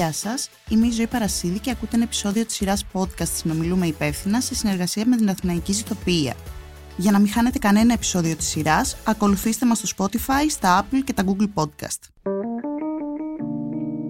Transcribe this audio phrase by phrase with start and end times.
[0.00, 4.40] Γεια σας, είμαι η Ζωή Παρασίδη και ακούτε ένα επεισόδιο της σειράς podcast Συνομιλούμε Υπεύθυνα
[4.40, 6.34] σε συνεργασία με την Αθηναϊκή Ζητοπία.
[6.96, 11.12] Για να μην χάνετε κανένα επεισόδιο της σειράς, ακολουθήστε μας στο Spotify, στα Apple και
[11.12, 12.28] τα Google Podcast.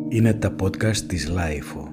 [0.08, 1.89] Είναι τα podcast της Lifeo.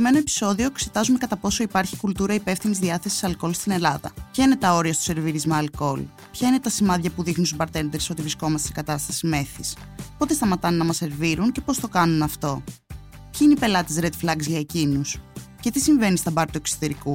[0.00, 4.12] Συγκεκριμένο επεισόδιο εξετάζουμε κατά πόσο υπάρχει κουλτούρα υπεύθυνης διάθεσης αλκοόλ στην Ελλάδα.
[4.32, 6.00] Ποια είναι τα όρια στο σερβίρισμα αλκοόλ,
[6.30, 9.76] ποια είναι τα σημάδια που δείχνουν στους bartenders ότι βρισκόμαστε σε κατάσταση μέθης,
[10.18, 12.62] πότε σταματάνε να μας σερβίρουν και πώς το κάνουν αυτό;
[13.08, 15.18] Ποιοι είναι οι πελάτες red flags για εκείνους,
[15.60, 17.12] και τι συμβαίνει στα μπαρ του εξωτερικού,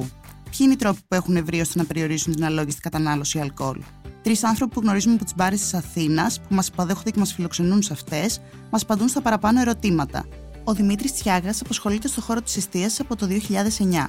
[0.50, 3.80] ποιοι είναι οι τρόποι που έχουν βρει ώστε να περιορίσουν την αλόγιστη κατανάλωση αλκοόλ;
[4.22, 7.82] Τρεις άνθρωποι που γνωρίζουμε από τις μπάρες της Αθήνας, που μας υποδέχονται και μας φιλοξενούν
[7.82, 10.24] σε αυτές, μας απαντούν στα παραπάνω ερωτήματα,
[10.68, 14.06] ο Δημήτρης Τιάγα απασχολείται στο χώρο της εστίαση από το 2009.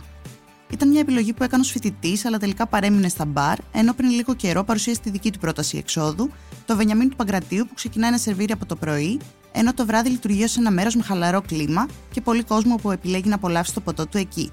[0.70, 4.34] Ήταν μια επιλογή που έκανε ως φοιτητής, αλλά τελικά παρέμεινε στα μπαρ, ενώ πριν λίγο
[4.36, 6.32] καιρό παρουσίασε τη δική του πρόταση εξόδου,
[6.66, 9.20] το Βενιαμίν του Παγκρατίου που ξεκινάει να σερβίρει από το πρωί,
[9.52, 13.30] ενώ το βράδυ λειτουργεί ως ένα μέρος με χαλαρό κλίμα και πολύ κόσμο που επιλέγει
[13.30, 14.52] να απολαύσει το ποτό του εκεί.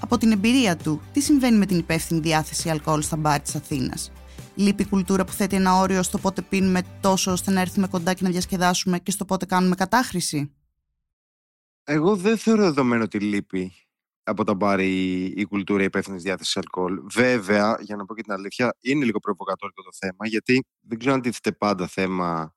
[0.00, 4.12] Από την εμπειρία του, τι συμβαίνει με την υπεύθυνη διάθεση αλκοόλ στα μπαρ της Αθήνας;
[4.54, 8.14] Λείπει η κουλτούρα που θέτει ένα όριο στο πότε πίνουμε τόσο ώστε να έρθουμε κοντά
[8.14, 10.50] και να διασκεδάσουμε και στο πότε κάνουμε κατάχρηση;
[11.92, 13.72] Εγώ δεν θεωρώ δεδομένο ότι λείπει
[14.22, 17.00] από τα μπαρ η, η κουλτούρα υπεύθυνης διάθεσης αλκοόλ.
[17.10, 21.14] Βέβαια, για να πω και την αλήθεια, είναι λίγο προβοκατόρικο το θέμα, γιατί δεν ξέρω
[21.14, 22.54] αν τίθεται πάντα θέμα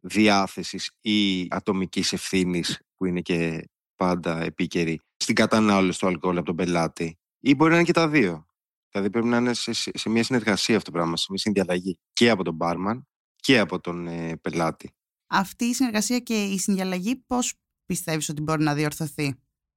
[0.00, 6.56] διάθεσης ή ατομικής ευθύνης, που είναι και πάντα επίκαιρη, στην κατανάλωση του αλκοόλ από τον
[6.56, 7.18] πελάτη.
[7.40, 8.46] Ή μπορεί να είναι και τα δύο.
[8.90, 12.30] Δηλαδή πρέπει να είναι σε, σε μια συνεργασία αυτό το πράγμα, σε μια συνδιαλλαγή και
[12.30, 14.94] από τον μπάρμαν και από τον ε, πελάτη.
[15.26, 17.54] Αυτή η συνεργασία και η συνδιαλλαγή πώς
[17.86, 19.34] πιστεύεις ότι μπορεί να διορθωθεί;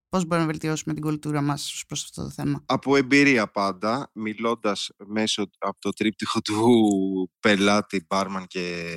[0.09, 4.90] Πώς μπορούμε να βελτιώσουμε την κουλτούρα μας προς αυτό το θέμα; Από εμπειρία πάντα, μιλώντας
[5.06, 8.96] μέσω από το τρίπτυχο του πελάτη, μπάρμαν και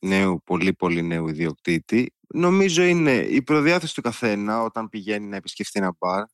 [0.00, 5.78] νέου, πολύ πολύ νέου ιδιοκτήτη, νομίζω είναι η προδιάθεση του καθένα όταν πηγαίνει να επισκεφτεί
[5.80, 6.24] ένα μπαρ.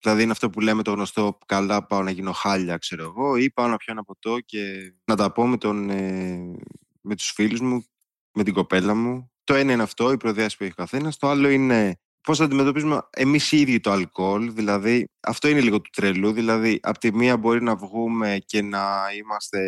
[0.00, 3.50] Δηλαδή είναι αυτό που λέμε το γνωστό καλά πάω να γίνω χάλια ξέρω εγώ ή
[3.50, 6.56] πάω να πιω ένα ποτό και να τα πω με, τον, ε,
[7.00, 7.84] με τους φίλους μου,
[8.32, 11.16] με την κοπέλα μου το ένα είναι αυτό, η προδιάθεση που έχει ο καθένας.
[11.16, 14.52] Το άλλο είναι πώς θα αντιμετωπίζουμε εμείς οι ίδιοι το αλκοόλ.
[14.52, 16.32] Δηλαδή, αυτό είναι λίγο του τρελού.
[16.32, 19.58] Δηλαδή, από τη μία μπορεί να βγούμε και να είμαστε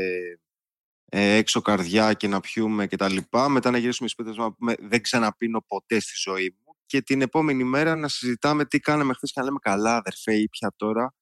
[1.05, 3.17] ε, έξω καρδιά και να πιούμε κτλ.
[3.49, 6.75] Μετά να γυρίσουμε σπίτι μας να πούμε Δεν ξαναπίνω ποτέ στη ζωή μου.
[6.87, 10.49] Και την επόμενη μέρα να συζητάμε τι κάναμε χθες και να λέμε Καλά, αδερφέ, ή
[10.49, 11.15] πια τώρα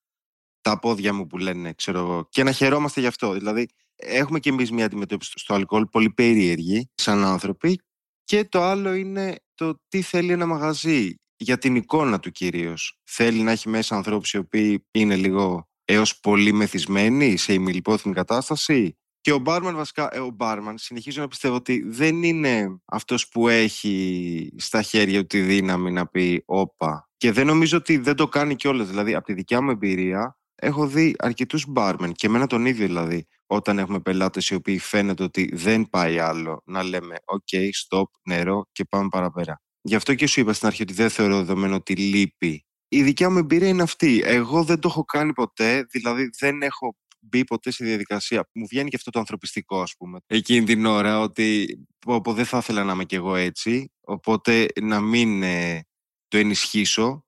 [0.60, 2.28] τα πόδια μου που λένε, ξέρω εγώ.
[2.30, 3.32] Και να χαιρόμαστε γι' αυτό.
[3.32, 7.80] Δηλαδή, έχουμε κι εμείς μια αντιμετώπιση στο αλκοόλ πολύ περίεργη, σαν άνθρωποι,
[8.26, 12.98] και το άλλο είναι το τι θέλει ένα μαγαζί για την εικόνα του κυρίως.
[13.04, 18.96] Θέλει να έχει μέσα ανθρώπους οι οποίοι είναι λίγο έως πολύ μεθυσμένοι σε ημιλιπόθυμη κατάσταση.
[19.20, 23.48] Και ο μπάρμαν βασικά, ε, ο μπάρμαν συνεχίζω να πιστεύω ότι δεν είναι αυτός που
[23.48, 27.08] έχει στα χέρια του τη δύναμη να πει όπα.
[27.16, 28.88] Και δεν νομίζω ότι δεν το κάνει κιόλας.
[28.88, 33.26] Δηλαδή, από τη δικιά μου εμπειρία, έχω δει αρκετούς μπάρμεν και εμένα τον ίδιο δηλαδή
[33.46, 37.48] όταν έχουμε πελάτες οι οποίοι φαίνεται ότι δεν πάει άλλο να λέμε «ΟΚ,
[37.88, 39.60] stop, νερό και πάμε παραπέρα».
[39.80, 42.66] Γι' αυτό και σου είπα στην αρχή ότι δεν θεωρώ δεδομένο ότι λείπει.
[42.88, 44.22] Η δικιά μου εμπειρία είναι αυτή.
[44.24, 48.48] Εγώ δεν το έχω κάνει ποτέ, δηλαδή δεν έχω μπει ποτέ σε διαδικασία.
[48.54, 52.58] Μου βγαίνει και αυτό το ανθρωπιστικό, ας πούμε, εκείνη την ώρα, ότι πω, δεν θα
[52.58, 53.92] ήθελα να είμαι κι εγώ έτσι.
[54.00, 55.84] Οπότε να μην ε,
[56.28, 57.24] το ενισχύσω,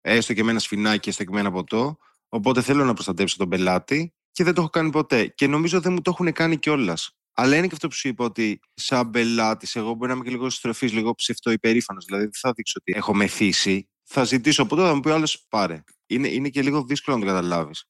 [0.00, 1.96] έστω και με ένα σφινάκι, έστω και με ένα ποτό.
[2.28, 5.26] Οπότε θέλω να προστατεύσω τον πελάτη και δεν το έχω κάνει ποτέ.
[5.26, 7.10] Και νομίζω δεν μου το έχουν κάνει κιόλας.
[7.32, 10.30] Αλλά είναι και αυτό που σου είπα ότι σαν πελάτης, εγώ μπορεί να είμαι και
[10.30, 12.04] λίγο στροφής, λίγο ψευτό υπερήφανος.
[12.04, 13.88] Δηλαδή δεν θα δείξω ότι έχω μεθύσει.
[14.02, 15.84] Θα ζητήσω από τότε, θα μου πει άλλος πάρε.
[16.06, 17.84] Είναι, είναι και λίγο δύσκολο να το καταλάβεις.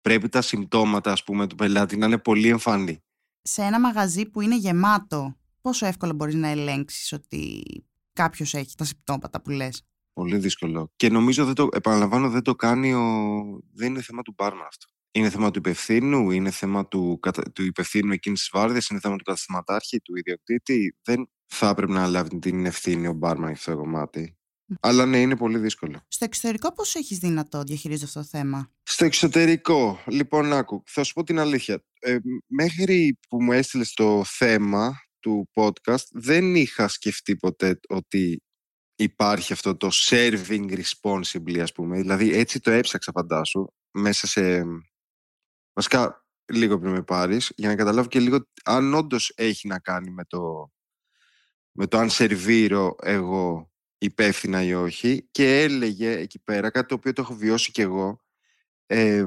[0.00, 3.02] Πρέπει τα συμπτώματα, ας πούμε, του πελάτη να είναι πολύ εμφανή.
[3.42, 7.62] Σε ένα μαγαζί που είναι γεμάτο, πόσο εύκολο μπορείς να ελέγξεις ότι
[8.12, 9.82] κάποιος έχει τα συμπτώματα που λες;
[10.12, 10.92] Πολύ δύσκολο.
[10.96, 13.04] Και νομίζω, δεν το, επαναλαμβάνω, δεν το κάνει ο...
[13.72, 14.86] Δεν είναι θέμα του μπάρμαν αυτό.
[15.12, 17.20] Είναι θέμα του υπευθύνου, είναι θέμα του,
[17.52, 20.96] του υπευθύνου εκείνης της βάρδια, είναι θέμα του καταστηματάρχη, του ιδιοκτήτη.
[21.02, 24.34] Δεν θα έπρεπε να λάβει την ευθύνη ο μπάρμαν για αυτό το κομμάτι.
[24.80, 26.00] Αλλά ναι, είναι πολύ δύσκολο.
[26.08, 31.12] Στο εξωτερικό, πώς έχεις δυνατό διαχειρίζεις αυτό το θέμα; Στο εξωτερικό, λοιπόν, άκου, θα σου
[31.12, 31.84] πω την αλήθεια.
[32.00, 32.16] Ε,
[32.46, 38.42] μέχρι που μου έστειλες το θέμα του podcast, δεν είχα σκεφτεί ποτέ ότι
[38.96, 42.00] υπάρχει αυτό το serving responsibly, ας πούμε.
[42.00, 44.64] Δηλαδή, έτσι το έψαξα, φαντάσου, μέσα σε...
[45.72, 50.10] Βασικά, λίγο πριν με πάρεις, για να καταλάβω και λίγο αν όντως έχει να κάνει
[50.10, 50.70] με το
[51.72, 57.12] με το αν σερβίρω εγώ υπεύθυνα ή όχι και έλεγε εκεί πέρα κάτι το οποίο
[57.12, 58.20] το έχω βιώσει κι εγώ
[58.86, 59.24] ε,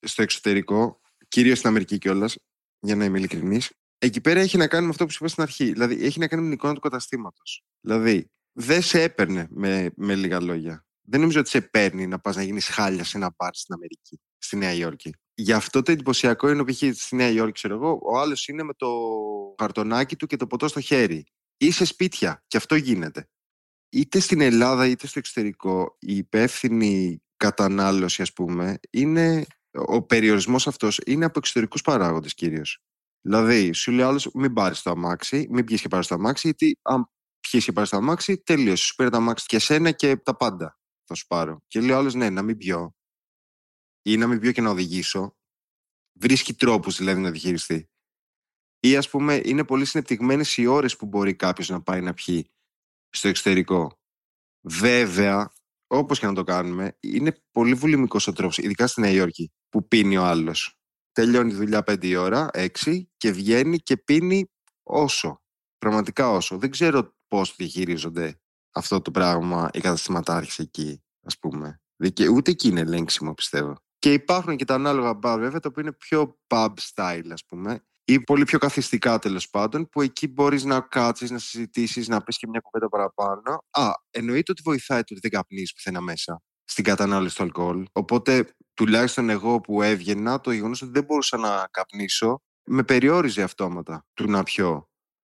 [0.00, 2.38] στο εξωτερικό, κυρίως στην Αμερική κιόλας,
[2.80, 3.72] για να είμαι ειλικρινής.
[3.98, 5.72] Εκεί πέρα έχει να κάνει με αυτό που σου είπα στην αρχή.
[5.72, 7.64] Δηλαδή, έχει να κάνει με την εικόνα του καταστήματος.
[7.80, 10.86] Δηλαδή, δεν σε έπαιρνε με, με λίγα λόγια.
[11.02, 14.20] Δεν νομίζω ότι σε παίρνει να πας να γίνεις χάλια σε ένα μπαρ στην Αμερική,
[14.38, 15.14] στη Νέα Υόρκη.
[15.34, 16.76] Γι' αυτό το εντυπωσιακό είναι π.χ.
[16.76, 18.88] στη Νέα Υόρκη, ξέρω εγώ, ο άλλος είναι με το
[19.56, 21.24] καρτονάκι του και το ποτό στο χέρι.
[21.56, 23.28] Είσαι σπίτια και αυτό γίνεται.
[23.88, 29.46] Είτε στην Ελλάδα είτε στο εξωτερικό, η υπεύθυνη κατανάλωση, ας πούμε, είναι.
[29.70, 32.78] Ο περιορισμός αυτός είναι από εξωτερικούς παράγοντες κυρίως.
[33.20, 36.78] Δηλαδή, σου λέει άλλος, μην πάρεις το αμάξι, μην πιει και πάρεις το αμάξι, γιατί
[36.82, 38.84] αν πιει και πάρεις το αμάξι, τελείωσε.
[38.84, 41.62] Σου πήρε το αμάξι και εσένα και τα πάντα θα σου πάρω.
[41.66, 42.94] Και λέει ο άλλος, ναι, να μην πιω.
[44.02, 45.36] Ή να μην πιω και να οδηγήσω.
[46.12, 47.90] Βρίσκει τρόπους δηλαδή να διαχειριστεί.
[48.80, 52.50] Ή ας πούμε, είναι πολύ συνεπτυγμένες οι ώρες που μπορεί κάποιος να πάει να πιει
[53.08, 54.00] στο εξωτερικό.
[54.60, 55.52] Βέβαια,
[55.86, 59.88] όπως και να το κάνουμε, είναι πολύ βουλημικός ο τρόπος, ειδικά στη Νέα Υόρκη, που
[59.88, 60.82] πίνει ο άλλος
[61.12, 64.50] τελειώνει τη δουλειά 5 ώρα, 6 και βγαίνει και πίνει
[64.82, 65.42] όσο.
[65.78, 66.58] Πραγματικά όσο.
[66.58, 68.40] Δεν ξέρω πώς διαχειρίζονται
[68.74, 71.80] αυτό το πράγμα οι καταστηματάρχες εκεί, ας πούμε.
[72.12, 73.76] Και ούτε εκεί είναι ελέγξιμο, πιστεύω.
[74.02, 77.84] Και υπάρχουν και τα ανάλογα μπαρ, βέβαια, τα οποία είναι πιο pub style, ας πούμε,
[78.04, 82.36] ή πολύ πιο καθιστικά τέλος πάντων, που εκεί μπορείς να κάτσεις, να συζητήσεις, να πεις
[82.36, 83.64] και μια κουβέντα παραπάνω.
[83.70, 87.86] Α, εννοείται ότι βοηθάει το ότι δεν καπνίζεις πουθενά μέσα στην κατανάλωση του αλκοόλ.
[87.92, 94.06] Οπότε τουλάχιστον εγώ που έβγαινα, το γεγονός ότι δεν μπορούσα να καπνίσω με περιόριζε αυτόματα
[94.14, 94.88] του να πιω.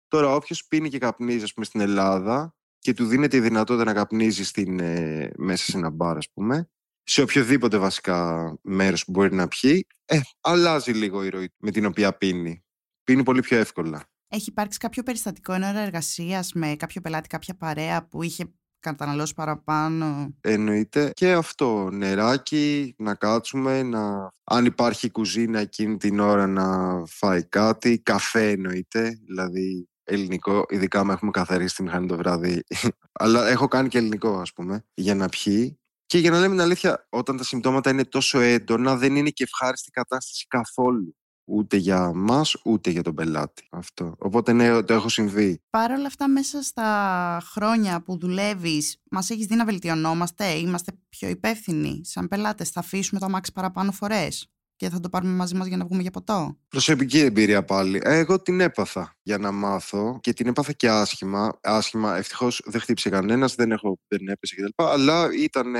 [0.08, 3.94] Τώρα, όποιος πίνει και καπνίζει, ας πούμε, στην Ελλάδα και του δίνεται η δυνατότητα να
[3.94, 6.70] καπνίζει στην, ε, μέσα σε ένα μπαρ, ας πούμε,
[7.12, 11.86] σε οποιοδήποτε βασικά μέρος που μπορεί να πιει, ε, αλλάζει λίγο η ροή με την
[11.86, 12.64] οποία πίνει.
[13.04, 14.04] Πίνει πολύ πιο εύκολα.
[14.28, 20.36] Έχει υπάρξει κάποιο περιστατικό εν εργασίας με κάποιο πελάτη, κάποια παρέα που είχε καταναλώσει παραπάνω;
[20.42, 21.90] Εννοείται και αυτό.
[21.92, 24.32] Νεράκι, να κάτσουμε, να...
[24.44, 26.66] αν υπάρχει κουζίνα εκείνη την ώρα να
[27.06, 28.00] φάει κάτι.
[28.00, 32.64] Καφέ εννοείται, δηλαδή ελληνικό, ειδικά αν έχουμε καθαρίσει τη μηχανή το βράδυ.
[33.22, 35.81] Αλλά έχω κάνει και ελληνικό, ας πούμε, για να πιει.
[36.12, 39.44] Και για να λέμε την αλήθεια, όταν τα συμπτώματα είναι τόσο έντονα, δεν είναι και
[39.44, 41.16] ευχάριστη κατάσταση καθόλου
[41.46, 44.16] ούτε για μας ούτε για τον πελάτη αυτό.
[44.18, 45.62] Οπότε ναι, το έχω συμβεί.
[45.70, 51.30] Παρ' όλα αυτά μέσα στα χρόνια που δουλεύεις μας έχεις δει να βελτιωνόμαστε, είμαστε πιο
[51.30, 55.68] υπεύθυνοι σαν πελάτες, θα αφήσουμε το αμάξι παραπάνω φορές; Και θα το πάρουμε μαζί μας
[55.68, 56.58] για να βγούμε για ποτό.
[56.68, 58.02] Προσωπική εμπειρία πάλι.
[58.04, 61.60] Εγώ την έπαθα για να μάθω και την έπαθα και άσχημα.
[61.62, 64.84] Άσχημα, ευτυχώς δεν χτύπησε κανένας, δεν, έχω, δεν έπεσε κτλ.
[64.84, 65.76] Αλλά ήταν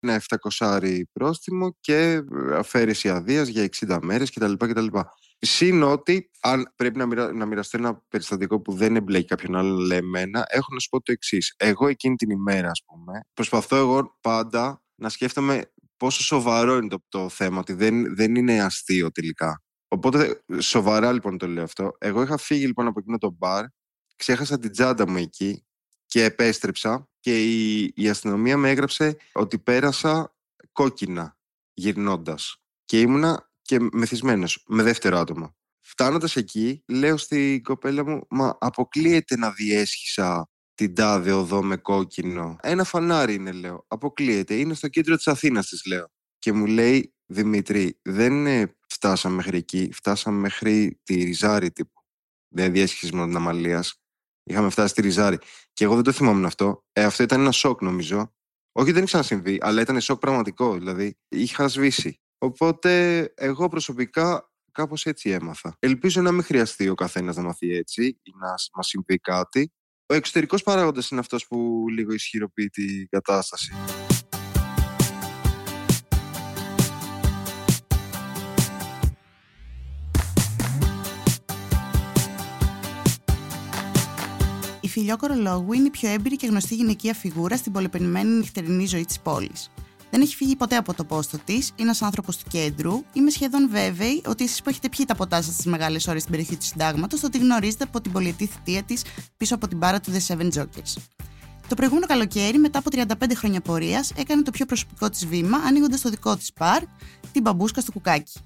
[0.00, 0.22] ένα
[0.58, 2.22] 700 πρόστιμο και
[2.54, 4.52] αφαίρεση αδείας για 60 μέρες κτλ.
[4.52, 4.86] κτλ.
[5.38, 7.32] Συν ότι, αν πρέπει να, μοιρα...
[7.32, 11.02] να μοιραστώ ένα περιστατικό που δεν εμπλέκει κάποιον άλλο, λέει εμένα, έχω να σου πω
[11.02, 11.54] το εξής.
[11.56, 15.70] Εγώ εκείνη την ημέρα, ας πούμε, προσπαθώ εγώ πάντα να σκέφτομαι
[16.00, 19.62] πόσο σοβαρό είναι το, το θέμα, ότι δεν, δεν είναι αστείο τελικά.
[19.88, 21.96] Οπότε, σοβαρά λοιπόν το λέω αυτό.
[21.98, 23.64] Εγώ είχα φύγει λοιπόν από εκείνο το μπαρ,
[24.16, 25.64] ξέχασα την τσάντα μου εκεί
[26.06, 30.36] και επέστρεψα και η, η αστυνομία με έγραψε ότι πέρασα
[30.72, 31.38] κόκκινα
[31.74, 32.62] γυρνώντας.
[32.84, 35.56] Και ήμουνα και μεθυσμένος με δεύτερο άτομο.
[35.80, 42.56] Φτάνοντας εκεί, λέω στην κοπέλα μου, Μα αποκλείεται να διέσχισα την τάδε οδό με κόκκινο.
[42.62, 43.84] Ένα φανάρι είναι, λέω.
[43.88, 44.54] Αποκλείεται.
[44.54, 46.06] Είναι στο κέντρο της Αθήνας, της λέω.
[46.38, 48.46] Και μου λέει, Δημήτρη, δεν
[48.88, 49.90] φτάσαμε μέχρι εκεί.
[49.92, 52.00] Φτάσαμε μέχρι τη Ριζάρη τύπου.
[52.48, 54.00] Δεν διέσχισε μόνο την Αμαλίας.
[54.42, 55.38] Είχαμε φτάσει στη Ριζάρη.
[55.72, 56.84] Και εγώ δεν το θυμόμουν αυτό.
[56.92, 58.34] Ε, αυτό ήταν ένα σοκ, νομίζω.
[58.72, 60.74] Όχι, δεν είχε ξανασυμβεί, αλλά ήταν σοκ πραγματικό.
[60.74, 62.20] Δηλαδή, είχα σβήσει.
[62.38, 65.76] Οπότε, εγώ προσωπικά κάπως έτσι έμαθα.
[65.78, 69.72] Ελπίζω να μην χρειαστεί ο καθένας να μαθεί έτσι ή να μας συμβεί κάτι.
[70.10, 73.72] Ο εξωτερικός παράγοντας είναι αυτός που λίγο ισχυροποιεί την κατάσταση.
[84.80, 89.04] Η Φιλιόκορο Λόγου είναι η πιο έμπειρη και γνωστή γυναικεία φιγούρα στην πολυπενημένη νυχτερινή ζωή
[89.04, 89.70] της πόλης.
[90.10, 93.04] Δεν έχει φύγει ποτέ από το πόστο της, είναι ένας άνθρωπος του κέντρου.
[93.12, 96.32] Είμαι σχεδόν βέβαιη ότι εσείς που έχετε πιει τα ποτά σας στις μεγάλες ώρες στην
[96.32, 99.02] περιοχή του Συντάγματος θα τη γνωρίζετε από την πολιτή θητεία της
[99.36, 100.94] πίσω από την μπάρα του The Seven Jokers.
[101.68, 106.00] Το προηγούμενο καλοκαίρι, μετά από 35 χρόνια πορείας, έκανε το πιο προσωπικό της βήμα, ανοίγοντας
[106.00, 106.82] το δικό της παρ,
[107.32, 108.40] την μπαμπούσκα στο κουκάκι.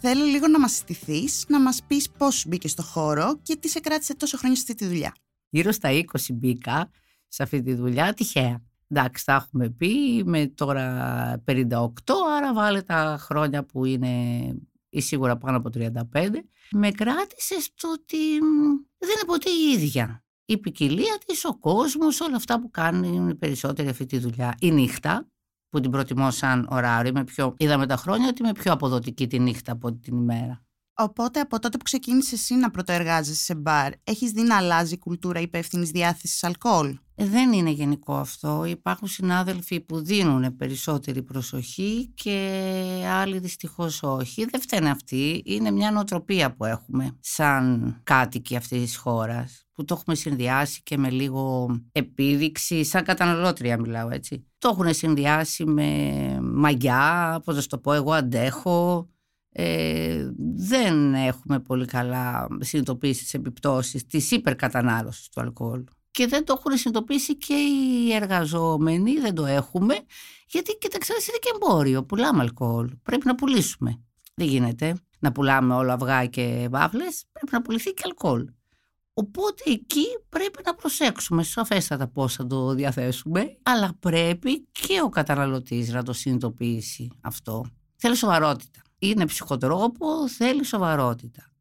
[0.00, 3.80] Θέλω λίγο να μας συστηθείς, να μας πεις πώς μπήκε στο χώρο και τι σε
[3.80, 5.14] κράτησε τόσο χρόνια σε αυτή τη δουλειά.
[5.48, 6.90] Γύρω στα 20 μπήκα
[7.28, 8.62] σε αυτή τη δουλειά τυχαία.
[8.92, 11.88] Εντάξει, τα έχουμε πει, είμαι τώρα 58,
[12.36, 14.08] άρα βάλε τα χρόνια που είναι
[14.88, 16.28] ή σίγουρα πάνω από 35.
[16.70, 18.16] Με κράτησες στο ότι
[18.98, 20.24] δεν είναι ποτέ η ίδια.
[20.44, 24.54] η ποικιλία της, ο κόσμος, όλα αυτά που κάνουν οι περισσότεροι αυτή τη δουλειά.
[24.60, 25.28] Η νύχτα,
[25.68, 29.38] που την προτιμώ σαν ωράριο, είμαι πιο, είδαμε τα χρόνια ότι είμαι πιο αποδοτική τη
[29.38, 30.64] νύχτα από την ημέρα.
[30.94, 34.98] Οπότε από τότε που ξεκίνησες εσύ να πρωτοεργάζεσαι σε μπαρ, έχεις δει να αλλάζει η
[34.98, 38.64] κουλτούρα υπεύθυνης διάθεσης αλκοόλ; Ε, δεν είναι γενικό αυτό.
[38.64, 42.62] Υπάρχουν συνάδελφοι που δίνουν περισσότερη προσοχή και
[43.08, 44.44] άλλοι δυστυχώς όχι.
[44.44, 45.42] Δεν φταίνε αυτοί.
[45.44, 50.98] Είναι μια νοοτροπία που έχουμε σαν κάτοικοι αυτής της χώρας που το έχουμε συνδυάσει και
[50.98, 54.46] με λίγο επίδειξη, σαν καταναλώτρια μιλάω έτσι.
[54.58, 59.08] Το έχουν συνδυάσει με μαγιά, πώς να το πω, εγώ αντέχω,
[59.52, 65.84] ε, δεν έχουμε πολύ καλά συνειδητοποιήσει τις επιπτώσεις της υπερκατανάλωσης του αλκοόλ.
[66.10, 69.94] Και δεν το έχουν συνειδητοποιήσει και οι εργαζόμενοι, δεν το έχουμε,
[70.46, 74.00] γιατί και τα ξέρεις είναι και εμπόριο, πουλάμε αλκοόλ, πρέπει να πουλήσουμε.
[74.34, 78.46] Δεν γίνεται να πουλάμε όλα αυγά και βάφλες, πρέπει να πουληθεί και αλκοόλ.
[79.12, 85.92] Οπότε εκεί πρέπει να προσέξουμε σαφέστατα πώς θα το διαθέσουμε, αλλά πρέπει και ο καταναλωτής
[85.92, 87.64] να το συνειδητοποιήσει αυτό.
[87.96, 91.52] Θέλει σοβαρότητα είναι ψυχοτρόπο, θέλει σοβαρότητα.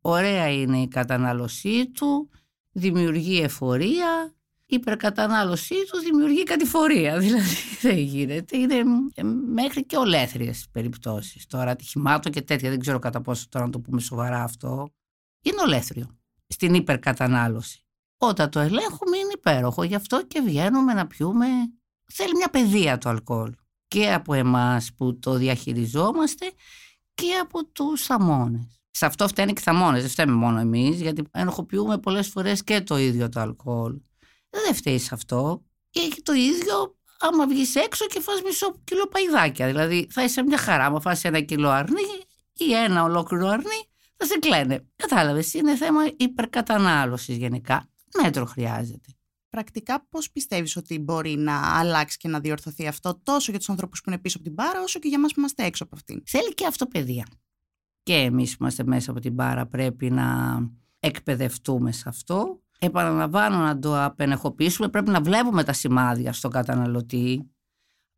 [0.00, 2.30] Ωραία είναι η κατανάλωσή του,
[2.78, 4.34] δημιουργεί εφορία,
[4.70, 7.18] η υπερκατανάλωσή τους δημιουργεί κατηφορία.
[7.24, 8.56] Δηλαδή δεν γίνεται.
[8.56, 8.74] Είναι
[9.14, 11.46] ε, μέχρι και ολέθριες περιπτώσεις.
[11.46, 14.88] Τώρα ατυχημάτων και τέτοια, δεν ξέρω κατά πόσο τώρα να το πούμε σοβαρά αυτό.
[15.42, 17.82] Είναι ολέθριο στην υπερκατανάλωση.
[18.18, 21.46] Όταν το ελέγχουμε είναι υπέροχο, γι' αυτό και βγαίνουμε να πιούμε.
[22.12, 23.54] Θέλει μια παιδεία το αλκοόλ
[23.88, 26.52] και από εμάς που το διαχειριζόμαστε
[27.14, 28.77] και από τους θαμώνες.
[28.98, 32.96] Σε αυτό φταίνει και θαμώνες, δεν φταίμε μόνο εμείς, γιατί ενοχοποιούμε πολλές φορές και το
[32.96, 34.00] ίδιο το αλκοόλ.
[34.50, 35.64] Δεν φταίει σε αυτό.
[35.92, 39.66] Έχει το ίδιο άμα βγεις έξω και φας μισό κιλό παϊδάκια.
[39.66, 42.00] Δηλαδή θα είσαι μια χαρά, άμα φας ένα κιλό αρνί
[42.52, 44.86] ή ένα ολόκληρο αρνί, θα σε κλαίνε.
[44.96, 47.88] Κατάλαβες, είναι θέμα υπερκατανάλωσης γενικά.
[48.22, 49.08] Μέτρο χρειάζεται
[49.50, 54.00] πρακτικά πώς πιστεύεις ότι μπορεί να αλλάξει και να διορθωθεί αυτό τόσο για τους ανθρώπους
[54.00, 56.22] που είναι πίσω από την μπάρα όσο και για μας που είμαστε έξω από αυτήν;
[56.26, 57.26] Θέλει και αυτό παιδεία.
[58.08, 60.58] Και εμείς που είμαστε μέσα από την μπάρα πρέπει να
[61.00, 62.60] εκπαιδευτούμε σε αυτό.
[62.78, 64.88] Επαναλαμβάνω να το απενεχοποιήσουμε.
[64.88, 67.50] Πρέπει να βλέπουμε τα σημάδια στον καταναλωτή.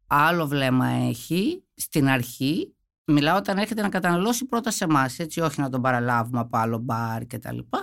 [0.07, 2.75] Άλλο βλέμμα έχει στην αρχή.
[3.05, 6.79] Μιλάω όταν έρχεται να καταναλώσει πρώτα σε εμάς, έτσι όχι να τον παραλάβουμε από άλλο
[6.79, 7.59] μπαρ κτλ.
[7.59, 7.79] Και,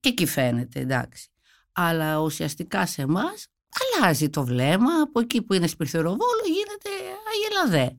[0.00, 1.30] και εκεί φαίνεται, εντάξει
[1.72, 3.46] αλλά ουσιαστικά σε εμάς
[3.80, 6.90] αλλάζει το βλέμμα, από εκεί που είναι σπιρθυροβόλο γίνεται
[7.32, 7.98] αγελαδέ.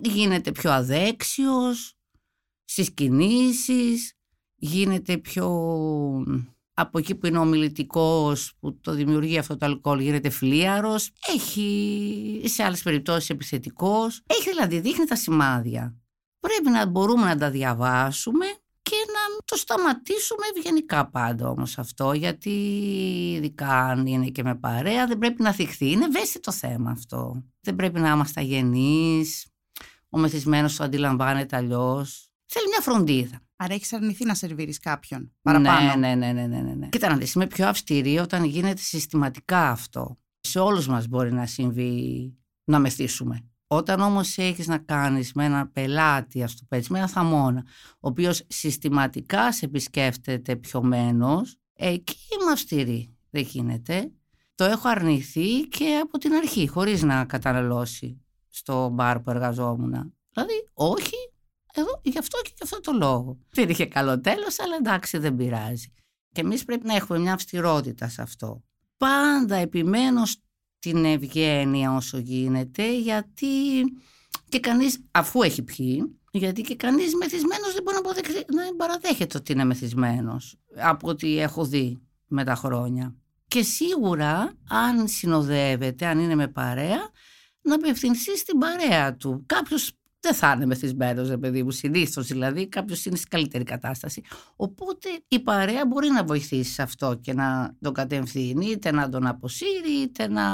[0.00, 1.96] Γίνεται πιο αδέξιος
[2.72, 4.14] στις κινήσεις,
[4.54, 5.48] γίνεται πιο
[6.74, 12.62] από εκεί που είναι ομιλητικός που το δημιουργεί αυτό το αλκοόλ γίνεται φλίαρος, έχει σε
[12.62, 15.96] άλλες περιπτώσεις επιθετικός, έχει δηλαδή δείχνει τα σημάδια.
[16.40, 18.46] Πρέπει να μπορούμε να τα διαβάσουμε
[18.82, 22.50] και να το σταματήσουμε ευγενικά πάντα όμως αυτό γιατί
[23.36, 25.90] ειδικά αν είναι και με παρέα δεν πρέπει να θυχθεί.
[25.90, 27.44] Είναι ευαίσθητο θέμα αυτό.
[27.60, 29.46] Δεν πρέπει να είμαστε αγενείς,
[30.08, 32.31] ο μεθυσμένος το αντιλαμβάνεται αλλιώς.
[32.54, 33.40] Θέλει μια φροντίδα.
[33.56, 35.96] Άρα έχεις αρνηθεί να σερβίρεις κάποιον παραπάνω.
[35.96, 36.88] Ναι, ναι, ναι, ναι, ναι, ναι.
[36.88, 40.18] Κοίτα να δεις, είμαι πιο αυστηρή όταν γίνεται συστηματικά αυτό.
[40.40, 43.46] Σε όλους μας μπορεί να συμβεί να μεθύσουμε.
[43.66, 48.08] Όταν όμως έχεις να κάνεις με έναν πελάτη, ας το πω με έναν θαμώνα, ο
[48.08, 53.16] οποίος συστηματικά σε επισκέφτεται πιωμένος, εκεί είμαι αυστηρή.
[53.30, 54.12] Δεν γίνεται.
[54.54, 60.14] Το έχω αρνηθεί και από την αρχή, χωρίς να καταναλώσει στο μπαρ που εργαζόμουν.
[60.32, 61.14] Δηλαδή, όχι,
[61.80, 63.38] εδώ, γι' αυτό και γι' αυτό το λόγο.
[63.50, 65.92] Δεν είχε καλό τέλος, αλλά εντάξει, δεν πειράζει.
[66.32, 68.62] Και εμείς πρέπει να έχουμε μια αυστηρότητα σε αυτό.
[68.96, 70.22] Πάντα επιμένω
[70.78, 73.82] την ευγένεια όσο γίνεται, γιατί
[74.48, 79.52] και κανείς, αφού έχει πιει, γιατί και κανείς μεθυσμένος δεν μπορεί να, να παραδέχεται ότι
[79.52, 83.14] είναι μεθυσμένος, από ό,τι έχω δει με τα χρόνια.
[83.48, 87.10] Και σίγουρα, αν συνοδεύεται, αν είναι με παρέα,
[87.62, 89.44] να απευθυνθεί στην παρέα του.
[89.46, 94.22] Κάποιος δεν θα είναι μεθυσμένος, ρε παιδί μου, συνήθως δηλαδή, κάποιος είναι σε καλύτερη κατάσταση.
[94.56, 99.26] Οπότε η παρέα μπορεί να βοηθήσει σε αυτό και να τον κατευθύνει, είτε να τον
[99.26, 100.44] αποσύρει, είτε να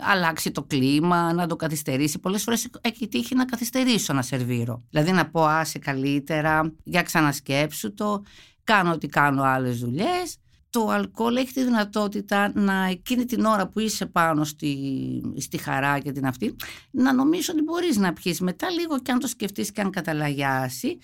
[0.00, 2.18] αλλάξει το κλίμα, να το καθυστερήσει.
[2.18, 4.82] Πολλές φορές έχει τύχει να καθυστερήσω να σερβίρω.
[4.90, 8.22] Δηλαδή να πω, άσε καλύτερα, για ξανασκέψου το,
[8.64, 10.36] κάνω ό,τι κάνω άλλες δουλειές
[10.70, 14.94] το αλκοόλ έχει τη δυνατότητα να εκείνη την ώρα που είσαι πάνω στη,
[15.36, 16.56] στη χαρά και την αυτή
[16.90, 18.40] να νομίζεις ότι μπορείς να πιεις.
[18.40, 20.98] Μετά λίγο και αν το σκεφτείς και αν καταλαγιάσει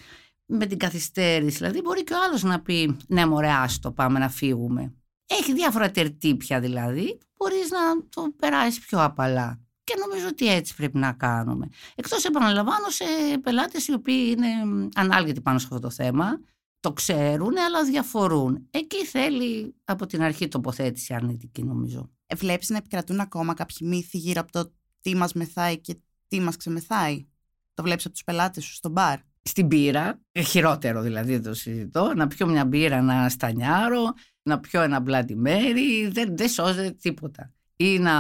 [0.47, 4.29] με την καθυστέρηση δηλαδή μπορεί και ο άλλος να πει ναι μωρέ άστο πάμε να
[4.29, 4.95] φύγουμε
[5.27, 9.61] έχει διάφορα τερτύπια δηλαδή μπορείς να το περάσεις πιο απαλά.
[9.85, 11.69] Και νομίζω ότι έτσι πρέπει να κάνουμε.
[11.95, 13.05] Εκτός επαναλαμβάνω σε
[13.43, 14.47] πελάτες οι οποίοι είναι
[14.95, 16.41] ανάλγητοι πάνω σε αυτό το θέμα
[16.87, 18.67] το ξέρουν, αλλά διαφορούν.
[18.71, 22.11] Εκεί θέλει από την αρχή τοποθέτηση αρνητική, νομίζω.
[22.27, 25.97] Ε, βλέπεις να επικρατούν ακόμα κάποιοι μύθοι γύρω από το τι μας μεθάει και
[26.29, 27.27] τι μας ξεμεθάει.
[27.75, 32.13] Το βλέπεις από τους πελάτες σου στο μπαρ; Στην μπύρα, ε, χειρότερο δηλαδή το συζητώ,
[32.17, 34.13] να πιω μια μπύρα να στανιάρω,
[34.43, 37.53] να πιω ένα μπλάντι μέρι, δεν, δεν σώζεται τίποτα.
[37.77, 38.15] Ή να,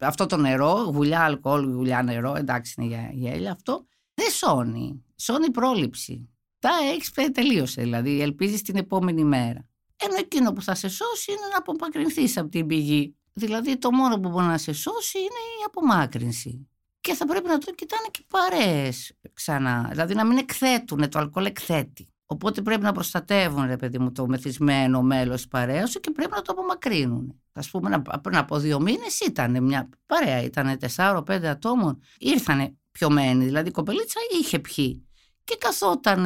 [0.00, 5.04] αυτό το νερό, γουλιά αλκοόλ, γουλιά νερό, εντάξει είναι για γέλια αυτό, δεν σώνει.
[5.16, 6.31] Σώνει πρόληψη.
[6.62, 9.68] Τα έχει τελείωσε δηλαδή, ελπίζεις την επόμενη μέρα.
[9.96, 13.16] Ενώ εκείνο που θα σε σώσει είναι να απομακρυνθείς από την πηγή.
[13.32, 16.68] Δηλαδή το μόνο που μπορεί να σε σώσει είναι η απομάκρυνση.
[17.00, 19.88] Και θα πρέπει να το κοιτάνε και παρέες ξανά.
[19.90, 22.08] Δηλαδή να μην εκθέτουν, το αλκοόλ εκθέτει.
[22.26, 26.42] Οπότε πρέπει να προστατεύουν, ρε παιδί μου, το μεθυσμένο μέλος της παρέας και πρέπει να
[26.42, 27.40] το απομακρύνουν.
[27.52, 32.02] Α πούμε, πριν από δύο μήνες ήταν μια παρέα, ήταν 4-5 ατόμων.
[32.18, 35.06] Ήρθανε πιωμένοι, δηλαδή η κοπελίτσα είχε πιει.
[35.44, 36.24] Και καθόταν.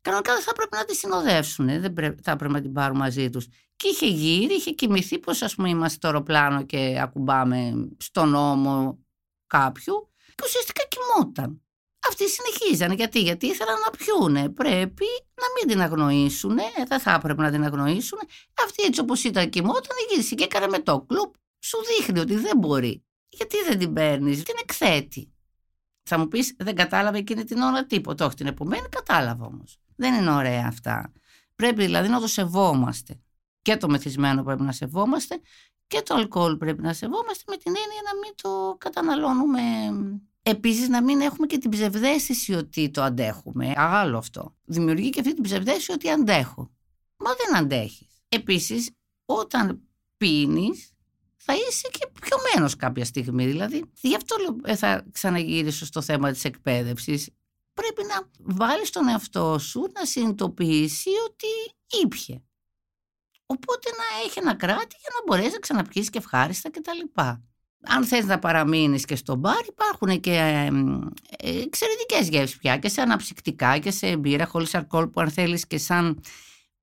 [0.00, 3.46] Κανονικά δεν θα πρέπει να τη συνοδεύσουν, δεν θα πρέπει να την πάρουν μαζί τους.
[3.76, 8.98] Και είχε γύρει, είχε κοιμηθεί, πώς ας πούμε είμαστε στο αεροπλάνο και ακουμπάμε στον ώμο
[9.46, 10.12] κάποιου.
[10.34, 11.62] Και ουσιαστικά κοιμόταν.
[12.08, 12.92] Αυτοί συνεχίζαν.
[12.92, 14.48] Γιατί, γιατί ήθελαν να πιούνε.
[14.48, 16.58] Πρέπει να μην την αγνοήσουν.
[16.88, 18.18] Δεν θα έπρεπε να την αγνοήσουν.
[18.64, 21.34] Αυτή έτσι όπως ήταν κοιμόταν, γύρισε και έκανε με το κλουπ.
[21.58, 23.04] Σου δείχνει ότι δεν μπορεί.
[23.28, 25.32] Γιατί δεν την παίρνεις, την εκθέτει.
[26.08, 28.26] Θα μου πεις, δεν κατάλαβε εκείνη την ώρα τίποτα.
[28.26, 29.78] Όχι, την επομένη κατάλαβα όμως.
[29.96, 31.12] Δεν είναι ωραία αυτά.
[31.54, 33.20] Πρέπει δηλαδή να το σεβόμαστε.
[33.62, 35.40] Και το μεθυσμένο πρέπει να σεβόμαστε
[35.86, 39.60] και το αλκοόλ πρέπει να σεβόμαστε με την έννοια να μην το καταναλώνουμε.
[40.42, 43.72] Επίσης, να μην έχουμε και την ψευδέστηση ότι το αντέχουμε.
[43.76, 44.56] Άλλο αυτό.
[44.64, 46.70] Δημιουργεί και αυτή την ψευδέστηση ότι αντέχω.
[47.16, 48.22] Μα δεν αντέχεις.
[48.28, 48.90] Επίσης,
[49.24, 49.80] όταν
[50.16, 50.92] πίνεις,
[51.50, 53.46] θα είσαι και πιωμένος κάποια στιγμή.
[53.46, 57.30] Δηλαδή, γι' αυτό ε, θα ξαναγυρίσω στο θέμα της εκπαίδευσης.
[57.74, 61.46] Πρέπει να βάλεις τον εαυτό σου να συνειδητοποιήσει ότι
[62.04, 62.42] ήπια.
[63.46, 67.20] Οπότε να έχει ένα κράτη για να μπορέσεις να ξαναπιείς και ευχάριστα κτλ.
[67.80, 73.00] Αν θες να παραμείνεις και στο μπαρ υπάρχουν και ε, εξαιρετικές γεύσεις πια και σε
[73.00, 76.20] αναψυκτικά και σε μπύρα χωρίς αλκοόλ που αν θέλεις και σαν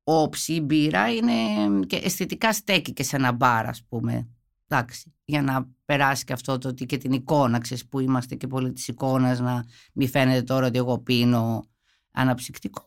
[0.04, 1.34] όψη η μπύρα είναι
[1.86, 4.30] και αισθητικά στέκει και σε ένα μπαρ ας πούμε
[4.67, 8.47] εντάξει, για να περάσει και αυτό το ότι και την εικόνα, ξέρεις που είμαστε και
[8.47, 11.65] πολύ της εικόνας να μην φαίνεται τώρα ότι εγώ πίνω
[12.12, 12.86] αναψυκτικό.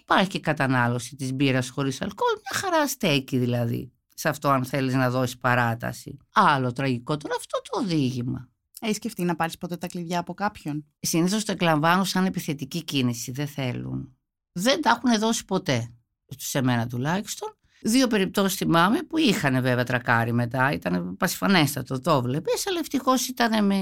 [0.00, 3.92] Υπάρχει και κατανάλωση της μπύρας χωρίς αλκοόλ, μια χαρά στέκει δηλαδή.
[4.14, 6.16] Σε αυτό αν θέλεις να δώσεις παράταση.
[6.32, 8.48] Άλλο τραγικό τώρα αυτό το οδήγημα.
[8.80, 13.30] Έχεις σκεφτεί να πάρεις ποτέ τα κλειδιά από κάποιον; Συνήθως το εκλαμβάνουν σαν επιθετική κίνηση.
[13.30, 14.16] Δεν θέλουν.
[14.52, 15.94] Δεν τα έχουν δώσει ποτέ.
[16.26, 17.57] Σε μένα τουλάχιστον.
[17.82, 23.64] Δύο περιπτώσεις θυμάμαι που είχαν βέβαια τρακάρι μετά, ήταν πασιφανέστατο, το βλέπεις, αλλά ευτυχώς ήταν
[23.64, 23.80] με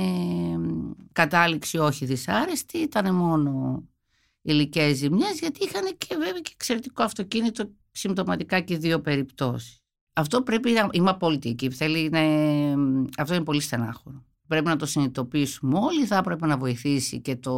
[1.13, 3.83] κατάληξη όχι δυσάρεστη, ήταν μόνο
[4.43, 9.81] υλικές ζημιές, γιατί είχαν και βέβαια και εξαιρετικό αυτοκίνητο συμπτωματικά και δύο περιπτώσεις.
[10.13, 10.89] Αυτό πρέπει να.
[10.93, 11.71] Είμαι απόλυτη εκεί.
[11.71, 12.11] Θέλει,
[13.19, 14.25] αυτό είναι πολύ στενάχωρο.
[14.47, 16.07] Πρέπει να το συνειδητοποιήσουμε όλοι.
[16.07, 17.55] Θα έπρεπε να βοηθήσει και το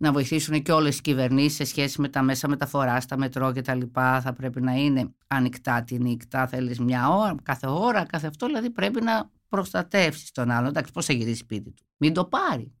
[0.00, 3.60] να βοηθήσουν και όλες οι κυβερνήσεις σε σχέση με τα μέσα μεταφοράς, τα μετρό και
[3.60, 4.20] τα λοιπά.
[4.20, 8.46] Θα πρέπει να είναι ανοιχτά τη νύχτα, θέλεις μια ώρα, κάθε ώρα, κάθε αυτό.
[8.46, 10.68] Δηλαδή πρέπει να προστατεύσεις τον άλλον.
[10.68, 11.86] Εντάξει, πώς θα γυρίσει σπίτι του.
[11.96, 12.72] Μην το πάρει.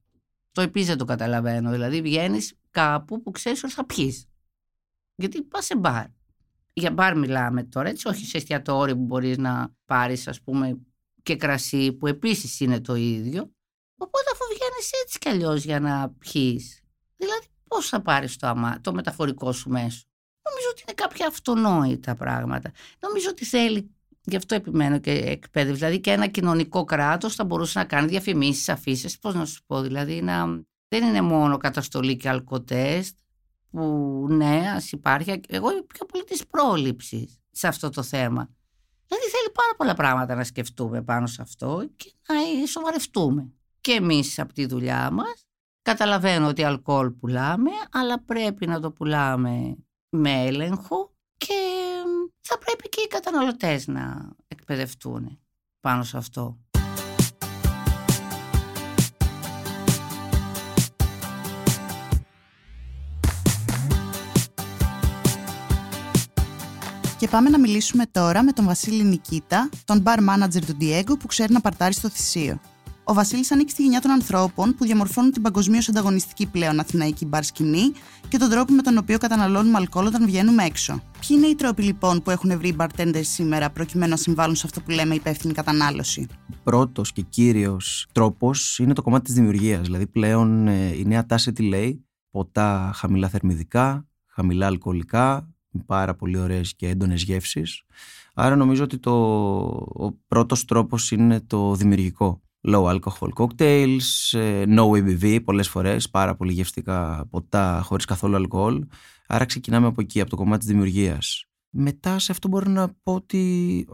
[0.52, 1.70] Το επίσης δεν το καταλαβαίνω.
[1.70, 4.26] Δηλαδή βγαίνεις κάπου που ξέρεις ότι θα πιείς.
[5.14, 6.06] Γιατί πας σε μπαρ.
[6.72, 10.78] Για μπαρ μιλάμε τώρα, έτσι, όχι σε εστιατόριο που μπορείς να πάρεις ας πούμε
[11.22, 13.50] και κρασί που επίσης είναι το ίδιο.
[13.96, 16.82] Οπότε αφού βγαίνεις έτσι κι αλλιώς για να πιείς
[17.18, 18.80] Δηλαδή, πώς θα πάρεις το, αμα...
[18.80, 20.02] το μεταφορικό σου μέσο;
[20.42, 22.72] Νομίζω ότι είναι κάποια αυτονόητα πράγματα.
[23.00, 23.90] Νομίζω ότι θέλει,
[24.24, 28.68] γι' αυτό επιμένω και εκπαίδευση, δηλαδή και ένα κοινωνικό κράτος θα μπορούσε να κάνει διαφημίσεις,
[28.68, 29.18] αφήσεις.
[29.18, 30.46] Πώς να σου πω, δηλαδή, να...
[30.88, 33.16] δεν είναι μόνο καταστολή και αλκοτέστ,
[33.70, 35.40] που ναι, ας υπάρχει.
[35.48, 38.50] Εγώ είμαι πιο πολύ της πρόληψης σε αυτό το θέμα.
[39.06, 43.52] Δηλαδή θέλει πάρα πολλά πράγματα να σκεφτούμε πάνω σε αυτό και να σοβαρευτούμε.
[43.80, 45.47] Και εμείς από τη δουλειά μας
[45.88, 49.76] Καταλαβαίνω ότι αλκοόλ πουλάμε, αλλά πρέπει να το πουλάμε
[50.08, 51.54] με έλεγχο και
[52.40, 55.38] θα πρέπει και οι καταναλωτές να εκπαιδευτούν
[55.80, 56.58] πάνω σε αυτό.
[67.18, 71.26] Και πάμε να μιλήσουμε τώρα με τον Βασίλη Νικίτα, τον bar manager του Diego που
[71.26, 72.60] ξέρει να παρτάρει στο θυσίο.
[73.10, 77.44] Ο Βασίλης ανήκει στη γενιά των ανθρώπων που διαμορφώνουν την παγκοσμίως ανταγωνιστική πλέον αθηναϊκή μπαρ
[77.44, 77.92] σκηνή
[78.28, 80.92] και τον τρόπο με τον οποίο καταναλώνουμε αλκοόλ όταν βγαίνουμε έξω.
[80.92, 84.62] Ποιοι είναι οι τρόποι λοιπόν που έχουν βρει οι bartenders σήμερα προκειμένου να συμβάλλουν σε
[84.66, 86.26] αυτό που λέμε υπεύθυνη κατανάλωση;
[86.62, 89.80] Πρώτος και κύριος τρόπος είναι το κομμάτι της δημιουργίας.
[89.80, 96.14] Δηλαδή πλέον ε, η νέα τάση τι λέει, ποτά χαμηλά θερμιδικά, χαμηλά αλκοολικά, με πάρα
[96.14, 97.82] πολύ ωραίες και έντονες γεύσεις.
[98.34, 99.12] Άρα νομίζω ότι το,
[99.94, 102.42] ο πρώτος τρόπος είναι το δημιουργικό.
[102.70, 108.86] Low alcohol cocktails, ε, no ABV πολλές φορές, πάρα πολύ γευστικά ποτά χωρίς καθόλου αλκοόλ.
[109.26, 111.44] Άρα ξεκινάμε από εκεί, από το κομμάτι της δημιουργίας.
[111.70, 113.86] Μετά σε αυτό μπορώ να πω ότι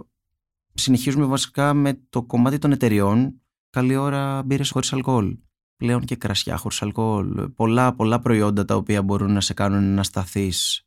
[0.74, 3.40] συνεχίζουμε βασικά με το κομμάτι των εταιριών.
[3.70, 5.36] Καλή ώρα μπύρες χωρίς αλκοόλ.
[5.76, 7.48] Πλέον και κρασιά χωρίς αλκοόλ.
[7.50, 10.86] Πολλά, πολλά προϊόντα τα οποία μπορούν να σε κάνουν να σταθείς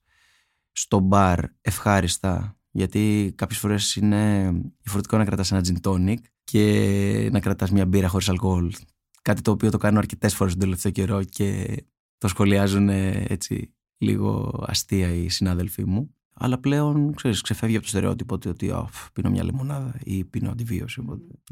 [0.71, 2.57] στο μπαρ ευχάριστα.
[2.71, 6.17] Γιατί κάποιες φορές είναι διαφορετικό να κρατάς ένα gin tonic
[6.51, 8.73] και να κρατάς μια μπύρα χωρίς αλκοόλ.
[9.21, 11.83] Κάτι το οποίο το κάνω αρκετές φορές τον τελευταίο καιρό και
[12.17, 16.15] το σχολιάζουν έτσι λίγο αστεία οι συνάδελφοί μου.
[16.33, 18.73] Αλλά πλέον, ξέρεις, ξεφεύγει από το στερεότυπο ότι, ότι
[19.13, 21.01] πίνω μια λεμονάδα ή πίνω αντιβίωση.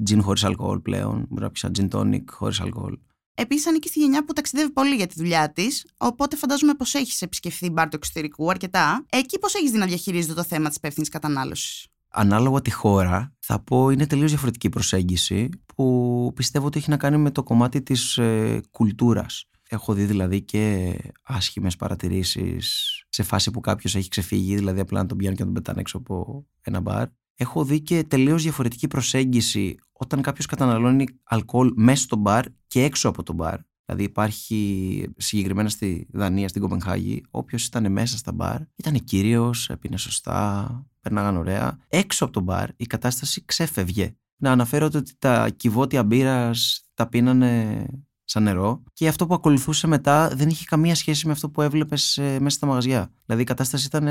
[0.03, 2.97] Τζιν χωρίς αλκοόλ πλέον, μπορεί να πει σαν τζιν τόνικ χωρίς αλκοόλ.
[3.33, 7.21] Επίσης, ανήκει στη γενιά που ταξιδεύει πολύ για τη δουλειά της, οπότε φαντάζομαι πως έχεις
[7.21, 9.05] επισκεφθεί μπαρ του εξωτερικού αρκετά.
[9.09, 13.59] Εκεί πώς έχεις δει να διαχειρίζεται το θέμα της υπεύθυνης κατανάλωσης; Ανάλογα τη χώρα, θα
[13.59, 18.17] πω είναι τελείως διαφορετική προσέγγιση που πιστεύω ότι έχει να κάνει με το κομμάτι της
[18.17, 19.49] ε, κουλτούρας.
[19.69, 25.05] Έχω δει δηλαδή και άσχημες παρατηρήσεις σε φάση που κάποιος έχει ξεφύγει, δηλαδή απλά να
[25.05, 27.07] τον πιάνουν και να τον πετάνε έξω από ένα μπαρ.
[27.35, 33.09] Έχω δει και τελείως διαφορετική προσέγγιση όταν κάποιος καταναλώνει αλκοόλ μέσα στο μπαρ και έξω
[33.09, 33.59] από το μπαρ.
[33.85, 39.97] Δηλαδή υπάρχει συγκεκριμένα στη Δανία, στην Κοπενχάγη, όποιος ήταν μέσα στα μπαρ, ήταν κύριος, έπινε
[39.97, 41.77] σωστά, περνάγαν ωραία.
[41.87, 44.15] Έξω από το μπαρ η κατάσταση ξέφευγε.
[44.37, 47.85] Να αναφέρω ότι τα κυβότια μπύρας τα πίνανε
[48.23, 52.17] σαν νερό και αυτό που ακολουθούσε μετά δεν είχε καμία σχέση με αυτό που έβλεπες
[52.17, 53.11] ε, μέσα στα μαγαζιά.
[53.25, 54.07] Δηλαδή η κατάσταση ήταν.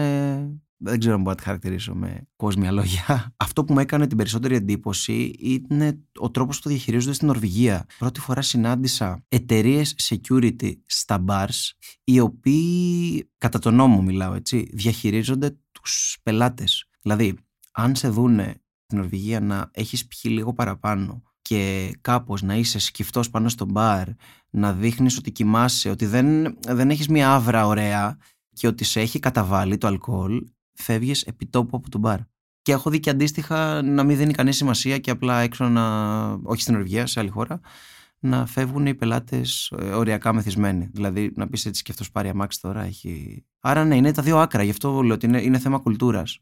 [0.77, 3.35] Δεν ξέρω αν μπορώ να τη χαρακτηρίσω με κόσμια λόγια.
[3.37, 7.87] Αυτό που μου έκανε την περισσότερη εντύπωση είναι ο τρόπος που το διαχειρίζονται στην Νορβηγία.
[7.99, 11.71] Πρώτη φορά συνάντησα εταιρείες security στα bars,
[12.05, 16.89] οι οποίοι, κατά τον νόμο μιλάω έτσι, διαχειρίζονται τους πελάτες.
[17.01, 17.35] Δηλαδή,
[17.73, 23.31] αν σε δούνε στην Νορβηγία να έχεις πιει λίγο παραπάνω και κάπως να είσαι σκυφτός
[23.31, 24.09] πάνω στο μπαρ,
[24.51, 28.19] να δείχνεις ότι κοιμάσαι, ότι δεν, δεν έχεις μια άβρα ωραία
[28.55, 32.19] και ότι σε έχει καταβάλει το αλκοόλ, φεύγεις επιτόπου από το μπαρ.
[32.63, 36.61] Και έχω δει και αντίστοιχα να μην δίνει κανείς σημασία και απλά έξω να, όχι
[36.61, 37.61] στην Νορβηγία, σε άλλη χώρα,
[38.19, 40.89] να φεύγουν οι πελάτες ε, οριακά μεθυσμένοι.
[40.93, 42.83] Δηλαδή να πεις έτσι και αυτός πάρει αμάξι τώρα.
[42.83, 43.45] Έχει...
[43.61, 44.63] Άρα ναι, είναι τα δύο άκρα.
[44.63, 46.39] Γι' αυτό λέω ότι είναι, είναι θέμα κουλτούρας.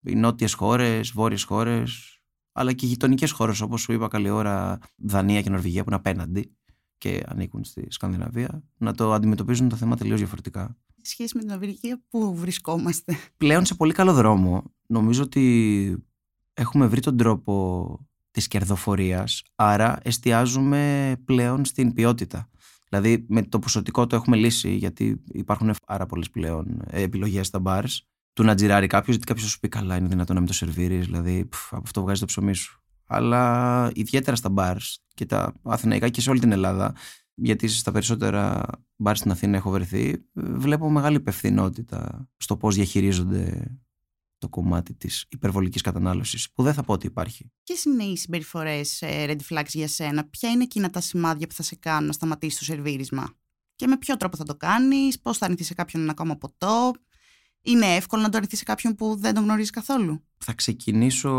[0.00, 2.20] Οι νότιες χώρες, βόρειες χώρες,
[2.52, 6.56] αλλά και γειτονικές χώρες όπως σου είπα καλή ώρα, Δανία και Νορβηγία που είναι απέναντι
[6.98, 10.76] και ανήκουν στη Σκανδιναβία, να το αντιμετωπίζουν το θέμα τελείως διαφορετικά.
[11.06, 13.16] Σε σχέση με την Νορβηγία, πού βρισκόμαστε.
[13.36, 14.62] Πλέον σε πολύ καλό δρόμο.
[14.86, 16.04] Νομίζω ότι
[16.54, 22.50] έχουμε βρει τον τρόπο της κερδοφορίας, άρα εστιάζουμε πλέον στην ποιότητα.
[22.88, 27.98] Δηλαδή με το ποσοτικό το έχουμε λύσει γιατί υπάρχουν πάρα πολλές πλέον επιλογές στα bars
[28.32, 31.04] του να τζιράρει κάποιος, γιατί κάποιος σου πει καλά, είναι δυνατόν να μην το σερβίρεις,
[31.04, 32.82] δηλαδή πφ, από αυτό βγάζει το ψωμί σου.
[33.06, 34.76] Αλλά ιδιαίτερα στα μπαρ
[35.14, 36.94] και τα αθηναϊκά και σε όλη την Ελλάδα,
[37.36, 38.64] γιατί στα περισσότερα
[38.96, 43.70] μπαρ στην Αθήνα έχω βρεθεί, βλέπω μεγάλη υπευθυνότητα στο πώς διαχειρίζονται
[44.38, 47.50] το κομμάτι της υπερβολικής κατανάλωσης, που δεν θα πω ότι υπάρχει.
[47.62, 51.54] Ποιες είναι οι συμπεριφορές ε, red flags για σένα, Ποια είναι εκείνα τα σημάδια που
[51.54, 53.34] θα σε κάνουν να σταματήσεις το σερβίρισμα,
[53.74, 56.92] και με ποιο τρόπο θα το κάνεις, πώς θα αρνηθείς σε κάποιον ένα ακόμα ποτό,
[57.62, 61.30] είναι εύκολο να το αρνηθείς σε κάποιον που δεν τον γνωρίζεις καθόλου; Θα ξεκινήσω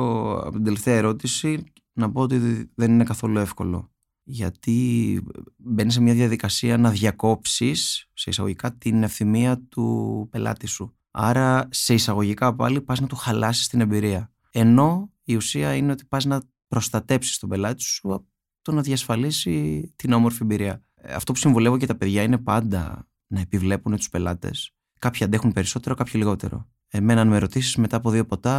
[0.44, 3.92] από την τελευταία ερώτηση να πω ότι δεν είναι καθόλου εύκολο.
[4.30, 5.22] Γιατί
[5.58, 10.96] μπαίνεις σε μια διαδικασία να διακόψεις σε εισαγωγικά την ευθυμία του πελάτη σου.
[11.12, 14.32] Άρα σε εισαγωγικά πάλι πας να του χαλάσεις την εμπειρία.
[14.52, 18.28] Ενώ η ουσία είναι ότι πας να προστατέψεις τον πελάτη σου από
[18.62, 20.84] το να διασφαλίσει την όμορφη εμπειρία.
[20.96, 25.52] Ε, αυτό που συμβουλεύω και τα παιδιά είναι πάντα να επιβλέπουν τους πελάτες Κάποιοι αντέχουν
[25.52, 26.68] περισσότερο, κάποιοι λιγότερο.
[26.88, 28.54] Εμένα, αν με ρωτήσεις, μετά από δύο ποτά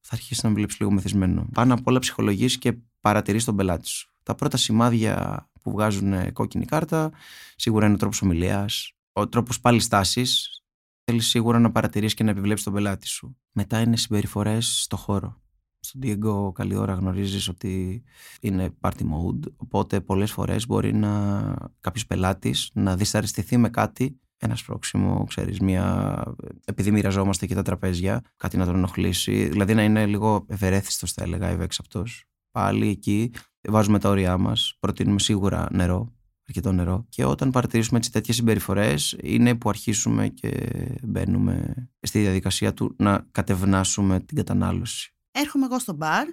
[0.00, 1.48] θα αρχίσεις να με βλέπει λίγο μεθυσμένο.
[1.52, 4.09] Πάνω απ' όλα ψυχολογείς και παρατηρείς τον πελάτη σου.
[4.22, 7.12] Τα πρώτα σημάδια που βγάζουν κόκκινη κάρτα
[7.56, 10.62] σίγουρα είναι ο τρόπος ομιλίας, ο τρόπος πάλι στάσης.
[11.04, 13.36] Θέλεις σίγουρα να παρατηρεί και να επιβλέψεις τον πελάτη σου.
[13.52, 15.40] Μετά είναι συμπεριφορές στο χώρο.
[15.80, 18.02] Στον Diego καλή ώρα γνωρίζεις ότι
[18.40, 24.58] είναι party mode, οπότε πολλές φορές μπορεί να κάποιος πελάτης να δυσαρεστηθεί με κάτι ένας
[24.58, 26.22] σπρώξιμο, ξέρεις, μια.
[26.64, 29.48] επειδή μοιραζόμαστε και τα τραπέζια, κάτι να τον ενοχλήσει.
[29.48, 32.24] Δηλαδή να είναι λίγο ευερέθιστος, θα έλεγα, ευέξαπτος.
[32.50, 33.32] Πάλι εκεί
[33.68, 36.14] βάζουμε τα όρια μας, προτείνουμε σίγουρα νερό,
[36.48, 37.06] αρκετό νερό.
[37.08, 40.70] Και όταν παρατηρήσουμε έτσι τέτοιες συμπεριφορές, είναι που αρχίσουμε και
[41.02, 45.14] μπαίνουμε στη διαδικασία του να κατευνάσουμε την κατανάλωση.
[45.30, 46.26] Έρχομαι εγώ στο μπαρ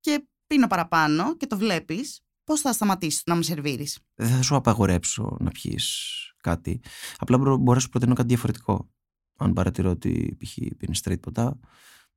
[0.00, 2.22] και πίνω παραπάνω και το βλέπεις.
[2.44, 6.80] Πώς θα σταματήσεις να με σερβίρεις; Δεν θα σου απαγορέψω να πιεις κάτι.
[7.18, 8.90] Απλά μπορώ να σου προτείνω κάτι διαφορετικό.
[9.38, 10.58] Αν παρατηρώ ότι π.χ.
[10.76, 11.58] πίνεις straight ποτά,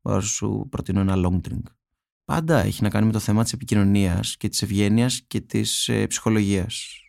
[0.01, 1.63] μπορώ να σου προτείνω ένα long drink.
[2.31, 6.07] Πάντα έχει να κάνει με το θέμα της επικοινωνίας και της ευγένειας και της ε,
[6.07, 6.99] ψυχολογίας.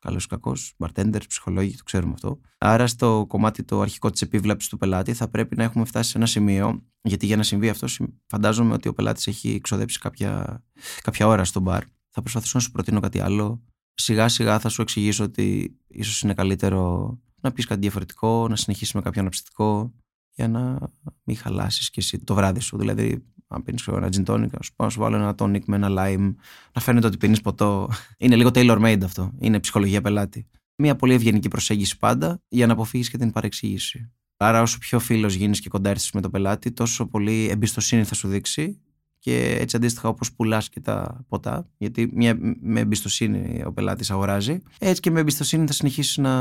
[0.00, 2.40] Καλός ή κακός, bartenders, ψυχολόγοι, το ξέρουμε αυτό.
[2.58, 6.16] Άρα, στο κομμάτι το αρχικό της επίβλαψη του πελάτη, θα πρέπει να έχουμε φτάσει σε
[6.18, 6.82] ένα σημείο.
[7.02, 7.86] Γιατί για να συμβεί αυτό,
[8.26, 10.62] φαντάζομαι ότι ο πελάτης έχει ξοδέψει κάποια,
[11.02, 11.82] κάποια ώρα στο μπαρ.
[12.08, 13.62] Θα προσπαθήσω να σου προτείνω κάτι άλλο.
[13.94, 18.94] Σιγά σιγά θα σου εξηγήσω ότι ίσως είναι καλύτερο να πεις κάτι διαφορετικό, να συνεχίσεις
[18.94, 19.94] με κάποιο αναψυκτικό
[20.34, 20.78] για να
[21.24, 22.78] μην χαλάσεις και εσύ το βράδυ σου.
[22.78, 26.34] Δηλαδή, αν πίνεις ένα gin tonic, να σου βάλω ένα tonic με ένα lime,
[26.72, 27.90] να φαίνεται ότι πίνεις ποτό.
[28.18, 29.32] Είναι λίγο tailor made αυτό.
[29.38, 30.46] Είναι ψυχολογία πελάτη.
[30.76, 34.10] Μια πολύ ευγενική προσέγγιση πάντα για να αποφύγεις και την παρεξήγηση.
[34.36, 38.28] Άρα, όσο πιο φίλος γίνεις και κοντά με τον πελάτη, τόσο πολύ εμπιστοσύνη θα σου
[38.28, 38.80] δείξει
[39.18, 44.58] και έτσι αντίστοιχα όπως πουλάς και τα ποτά, γιατί μια, με εμπιστοσύνη ο πελάτης αγοράζει,
[44.78, 46.32] έτσι και με εμπιστοσύνη θα συνεχίσεις να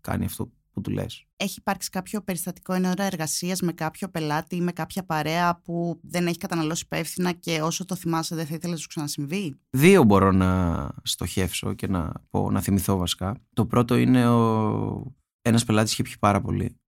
[0.00, 1.26] κάνει αυτό που του λες.
[1.36, 6.00] Έχει υπάρξει κάποιο περιστατικό εν ώρα εργασίας με κάποιο πελάτη ή με κάποια παρέα που
[6.02, 10.02] δεν έχει καταναλώσει υπεύθυνα και όσο το θυμάσαι δεν θα ήθελες να σου ξανασυμβεί; Δύο
[10.02, 13.36] μπορώ να στοχεύσω και να, πω, να θυμηθώ βασικά.
[13.52, 15.16] Το πρώτο είναι ο...
[15.42, 16.81] ένας πελάτης είχε πιει πάρα πολύ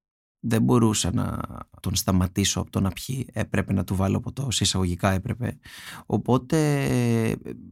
[0.46, 1.38] δεν μπορούσα να
[1.80, 3.26] τον σταματήσω από το να πιει.
[3.32, 5.58] Έπρεπε να του βάλω ποτό, σε εισαγωγικά έπρεπε.
[6.06, 6.86] Οπότε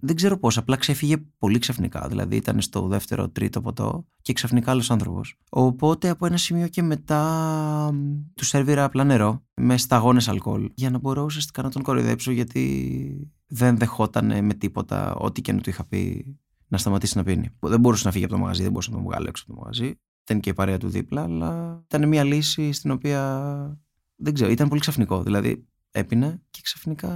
[0.00, 2.06] δεν ξέρω πώς, απλά ξέφυγε πολύ ξαφνικά.
[2.08, 5.38] Δηλαδή ήταν στο δεύτερο, τρίτο ποτό και ξαφνικά άλλος άνθρωπος.
[5.48, 7.94] Οπότε από ένα σημείο και μετά
[8.34, 13.32] του σερβίρα απλά νερό με σταγόνες αλκοόλ για να μπορώ ουσιαστικά να τον κοροϊδέψω γιατί
[13.46, 16.24] δεν δεχόταν με τίποτα ό,τι και να του είχα πει
[16.68, 17.48] να σταματήσει να πίνει.
[17.60, 19.60] Δεν μπορούσε να φύγει από το μαγαζί, δεν μπορούσε να τον βγάλω έξω από το
[19.60, 23.82] μαγαζί ήταν και η παρέα του δίπλα, αλλά ήταν μια λύση στην οποία
[24.16, 25.22] δεν ξέρω, ήταν πολύ ξαφνικό.
[25.22, 27.10] Δηλαδή έπινε και ξαφνικά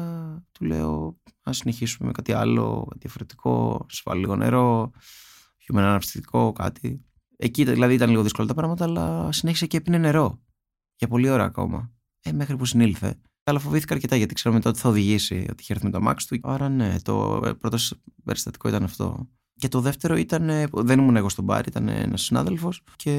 [0.53, 4.91] του λέω να συνεχίσουμε με κάτι άλλο, διαφορετικό, σου βάλω λίγο νερό,
[5.57, 7.05] πιούμε ένα αναψυκτικό, κάτι.
[7.37, 10.43] Εκεί δηλαδή ήταν λίγο δύσκολα τα πράγματα, αλλά συνέχισε και έπινε νερό
[10.97, 11.91] για πολλή ώρα ακόμα.
[12.23, 13.21] Ε, μέχρι που συνήλθε.
[13.45, 16.29] Αλλά φοβήθηκα αρκετά γιατί ξέρω μετά ότι θα οδηγήσει, ότι είχε έρθει με το αμάξι
[16.29, 16.39] του.
[16.43, 17.77] Άρα ναι, το πρώτο
[18.25, 19.29] περιστατικό ήταν αυτό.
[19.59, 23.13] Και το δεύτερο ήταν, δεν ήμουν εγώ στον μπαρ, ήταν ένας συνάδελφος και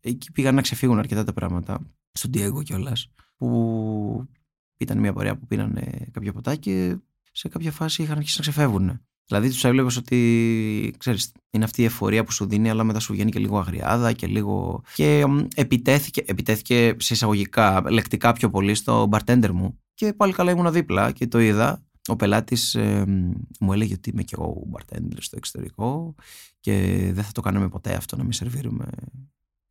[0.00, 1.80] εκεί πήγαν να ξεφύγουν αρκετά τα πράγματα.
[2.12, 3.08] Στον Diego κιόλας.
[3.36, 4.28] Που
[4.76, 6.96] ήταν μια πορεία που πίνανε κάποια ποτά και
[7.32, 9.00] σε κάποια φάση είχαν αρχίσει να ξεφεύγουν.
[9.26, 13.12] Δηλαδή τους έβλεπες ότι ξέρεις, είναι αυτή η εφορία που σου δίνει, αλλά μετά σου
[13.12, 14.82] βγαίνει και λίγο αγριάδα και λίγο.
[14.94, 19.78] Και επιτέθηκε, επιτέθηκε σε εισαγωγικά λεκτικά πιο πολύ στο bartender μου.
[19.94, 23.04] Και πάλι καλά ήμουν δίπλα και το είδα ο πελάτης ε,
[23.60, 26.14] μου έλεγε ότι είμαι και εγώ bartender στο εξωτερικό
[26.60, 28.86] και δεν θα το κάνουμε ποτέ αυτό να μην σερβίρουμε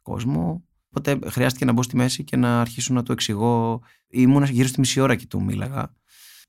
[0.02, 0.64] κόσμο.
[0.90, 3.82] Οπότε χρειάστηκε να μπω στη μέση και να αρχίσω να του εξηγώ.
[4.08, 5.96] Ήμουν γύρω στη μισή ώρα και του μίλαγα.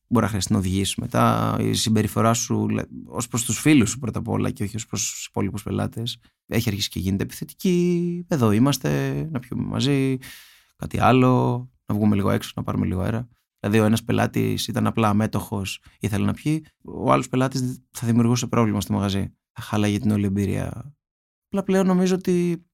[0.09, 1.57] Μπορεί να χρειαστεί να οδηγήσεις μετά.
[1.61, 2.67] Η συμπεριφορά σου
[3.07, 6.19] ως προς τους φίλους σου πρώτα απ' όλα και όχι ως προς τους υπόλοιπους πελάτες
[6.47, 8.25] έχει αρχίσει και γίνεται επιθετική.
[8.29, 10.17] Εδώ είμαστε, να πιούμε μαζί,
[10.77, 13.29] κάτι άλλο, να βγούμε λίγο έξω, να πάρουμε λίγο αέρα.
[13.61, 18.47] Δηλαδή, ο ένας πελάτης ήταν απλά αμέτωχος, ήθελε να πιει, ο άλλος πελάτης θα δημιουργούσε
[18.47, 19.33] πρόβλημα στο μαγαζί.
[19.53, 20.97] Θα χάλαγε την όλη εμπειρία.
[21.47, 22.67] Απλά πλέον νομίζω ότι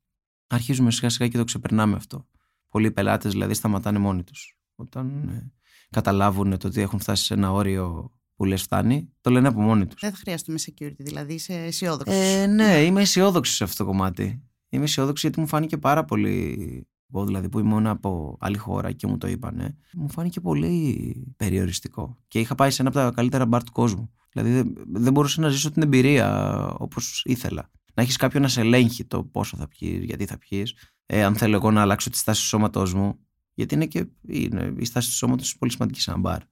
[0.46, 2.28] αρχίζουμε σιγά σιγά και το ξεπερνάμε αυτό.
[2.68, 4.58] Πολλοί πελάτες δηλαδή σταματάνε μόνοι τους.
[4.74, 5.52] Όταν ε,
[5.90, 9.86] καταλάβουν το ότι έχουν φτάσει σε ένα όριο που λες φτάνει, το λένε από μόνοι
[9.86, 10.00] τους.
[10.00, 12.14] Δεν θα χρειαστούμε security, δηλαδή είσαι αισιόδοξος.
[12.16, 14.42] Ε, ναι, είμαι αισιόδοξος σε αυτό το κομμάτι.
[14.68, 19.06] Είμαι αισιόδοξος γιατί μου φάνηκε πάρα πολύ εγώ δηλαδή που ήμουν από άλλη χώρα και
[19.06, 22.18] μου το είπανε, μου φάνηκε πολύ περιοριστικό.
[22.28, 24.10] Και είχα πάει σε ένα από τα καλύτερα μπαρ του κόσμου.
[24.32, 27.70] Δηλαδή δεν μπορούσα να ζήσω την εμπειρία όπως ήθελα.
[27.94, 30.62] Να έχεις κάποιον να σε ελέγχει το πόσο θα πιει, γιατί θα πιει.
[31.06, 33.18] Ε, αν θέλω εγώ να αλλάξω τη στάση του σώματός μου.
[33.54, 36.42] Γιατί είναι και είναι, η στάση του σώματος είναι πολύ σημαντική σε ένα μπαρ.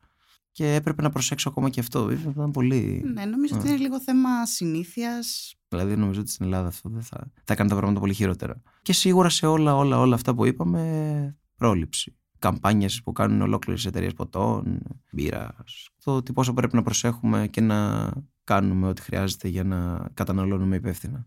[0.50, 2.10] Και έπρεπε να προσέξω ακόμα και αυτό.
[2.10, 3.02] Ήταν πολύ.
[3.14, 5.56] Ναι, νομίζω ότι είναι λίγο θέμα συνήθειας.
[5.76, 8.62] Δηλαδή, νομίζω ότι στην Ελλάδα αυτό δεν θα, θα κάνει τα πράγματα πολύ χειρότερα.
[8.82, 12.16] Και σίγουρα σε όλα, όλα, όλα αυτά που είπαμε, πρόληψη.
[12.38, 14.80] Καμπάνιες που κάνουν ολόκληρες εταιρείες ποτών,
[15.12, 15.88] μπύρας.
[16.04, 18.10] Το ότι πόσο πρέπει να προσέχουμε και να
[18.44, 21.26] κάνουμε ό,τι χρειάζεται για να καταναλώνουμε υπεύθυνα.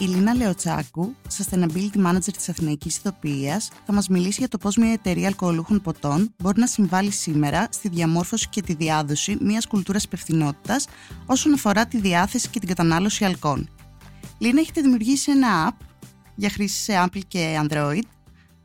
[0.00, 4.92] Η Λίνα Λεοτσάκου, sustainability manager της Αθηναϊκής Ηθοποιίας, θα μας μιλήσει για το πώς μια
[4.92, 10.86] εταιρεία αλκοολούχων ποτών μπορεί να συμβάλλει σήμερα στη διαμόρφωση και τη διάδοση μιας κουλτούρας υπευθυνότητας
[11.26, 13.66] όσον αφορά τη διάθεση και την κατανάλωση αλκοόλ.
[14.38, 15.86] Λίνα, έχετε δημιουργήσει ένα app
[16.34, 18.02] για χρήση σε Apple και Android,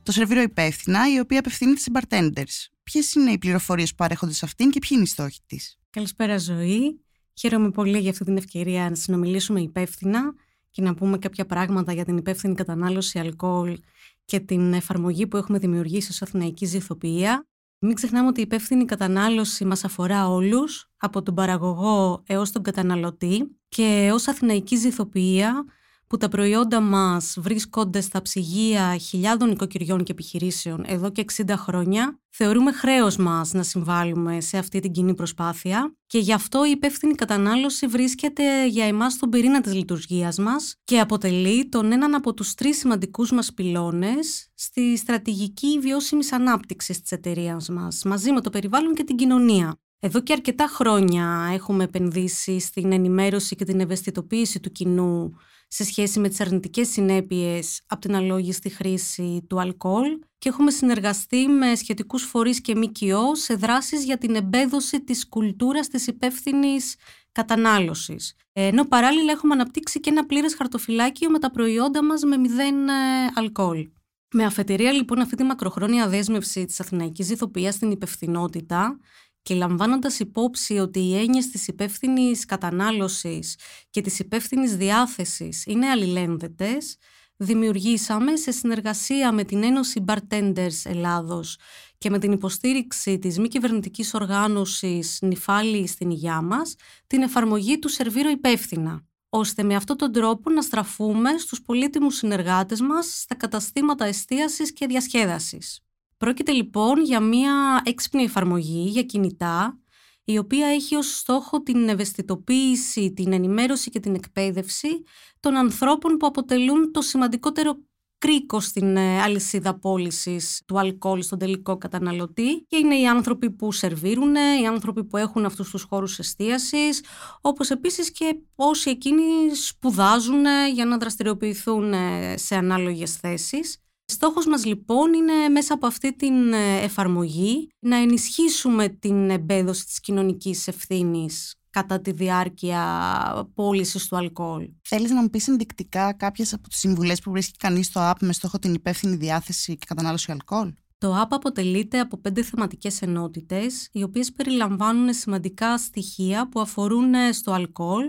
[0.03, 2.69] το σερβίρο υπεύθυνα, η οποία απευθύνεται σε bartenders.
[2.83, 6.37] Ποιες είναι οι πληροφορίες που παρέχονται σε αυτήν και ποιοι είναι οι στόχοι της; Καλησπέρα,
[6.37, 6.99] Ζωή.
[7.39, 10.33] Χαίρομαι πολύ για αυτή την ευκαιρία να συνομιλήσουμε υπεύθυνα
[10.75, 13.77] και να πούμε κάποια πράγματα για την υπεύθυνη κατανάλωση αλκοόλ
[14.25, 17.47] και την εφαρμογή που έχουμε δημιουργήσει ως Αθηναϊκή Ζηθοποιία.
[17.79, 23.57] Μην ξεχνάμε ότι η υπεύθυνη κατανάλωση μας αφορά όλους, από τον παραγωγό έως τον καταναλωτή
[23.67, 25.65] και ως αθηναϊκή ζηθοποιία
[26.07, 32.19] που τα προϊόντα μας βρίσκονται στα ψυγεία χιλιάδων οικοκυριών και επιχειρήσεων εδώ και 60 χρόνια,
[32.29, 37.13] θεωρούμε χρέος μας να συμβάλλουμε σε αυτή την κοινή προσπάθεια και γι' αυτό η υπεύθυνη
[37.13, 42.53] κατανάλωση βρίσκεται για εμάς στον πυρήνα της λειτουργίας μας και αποτελεί τον έναν από τους
[42.53, 48.93] τρεις σημαντικούς μας πυλώνες στη στρατηγική βιώσιμης ανάπτυξης της εταιρείας μας, μαζί με το περιβάλλον
[48.93, 49.79] και την κοινωνία.
[49.99, 55.33] Εδώ και αρκετά χρόνια έχουμε επενδύσει στην ενημέρωση και την ευαισθητοποίηση του κοινού
[55.67, 61.47] σε σχέση με τις αρνητικές συνέπειες από την αλόγιστη χρήση του αλκοόλ και έχουμε συνεργαστεί
[61.47, 66.95] με σχετικούς φορείς και ΜΚΟ σε δράσεις για την εμπέδωση της κουλτούρας της υπεύθυνης
[67.31, 68.35] κατανάλωσης.
[68.53, 72.93] Ενώ παράλληλα έχουμε αναπτύξει και ένα πλήρες χαρτοφυλάκιο με τα προϊόντα μας με μηδέν ε,
[73.33, 73.89] αλκοόλ.
[74.33, 78.99] Με αφετηρία λοιπόν αυτή τη μακροχρόνια δέσμευση της αθηναϊκής ηθοποιίας στην υπευθυνότητα
[79.45, 83.57] και λαμβάνοντας υπόψη ότι οι έννοιες της υπεύθυνης κατανάλωσης
[83.89, 86.97] και της υπεύθυνης διάθεσης είναι αλληλένδετες,
[87.37, 91.57] δημιουργήσαμε σε συνεργασία με την Ένωση Bartenders Ελλάδος
[91.97, 96.75] και με την υποστήριξη της μη κυβερνητικής οργάνωσης Νιφάλη στην υγειά μας,
[97.07, 102.81] την εφαρμογή του Σερβίρο Υπεύθυνα, ώστε με αυτόν τον τρόπο να στραφούμε στους πολύτιμους συνεργάτες
[102.81, 105.84] μας στα καταστήματα εστίασης και διασκέδασης.
[106.17, 109.79] Πρόκειται λοιπόν για μια έξυπνη εφαρμογή για κινητά,
[110.23, 115.03] η οποία έχει ως στόχο την ευαισθητοποίηση, την ενημέρωση και την εκπαίδευση
[115.39, 117.77] των ανθρώπων που αποτελούν το σημαντικότερο
[118.17, 123.71] κρίκο στην ε, αλυσίδα πώλησης του αλκοόλ στον τελικό καταναλωτή και είναι οι άνθρωποι που
[123.71, 127.03] σερβίρουν, οι άνθρωποι που έχουν αυτούς τους χώρους εστίασης,
[127.41, 133.84] όπως επίσης και όσοι εκείνοι σπουδάζουν για να δραστηριοποιηθούν ε, σε ανάλογες θέσεις.
[134.07, 139.99] Στόχος μας λοιπόν είναι μέσα από αυτή την ε, εφαρμογή να ενισχύσουμε την εμπέδωση της
[139.99, 144.69] κοινωνικής ευθύνης κατά τη διάρκεια πώλησης του αλκοόλ.
[144.81, 148.33] Θέλεις να μου πεις ενδεικτικά κάποιες από τις συμβουλές που βρίσκει κανείς στο app με
[148.33, 154.03] στόχο την υπεύθυνη διάθεση και κατανάλωση αλκοόλ; Το app αποτελείται από πέντε θεματικές ενότητες, οι
[154.03, 158.07] οποίες περιλαμβάνουν σημαντικά στοιχεία που αφορούν στο αλκοόλ,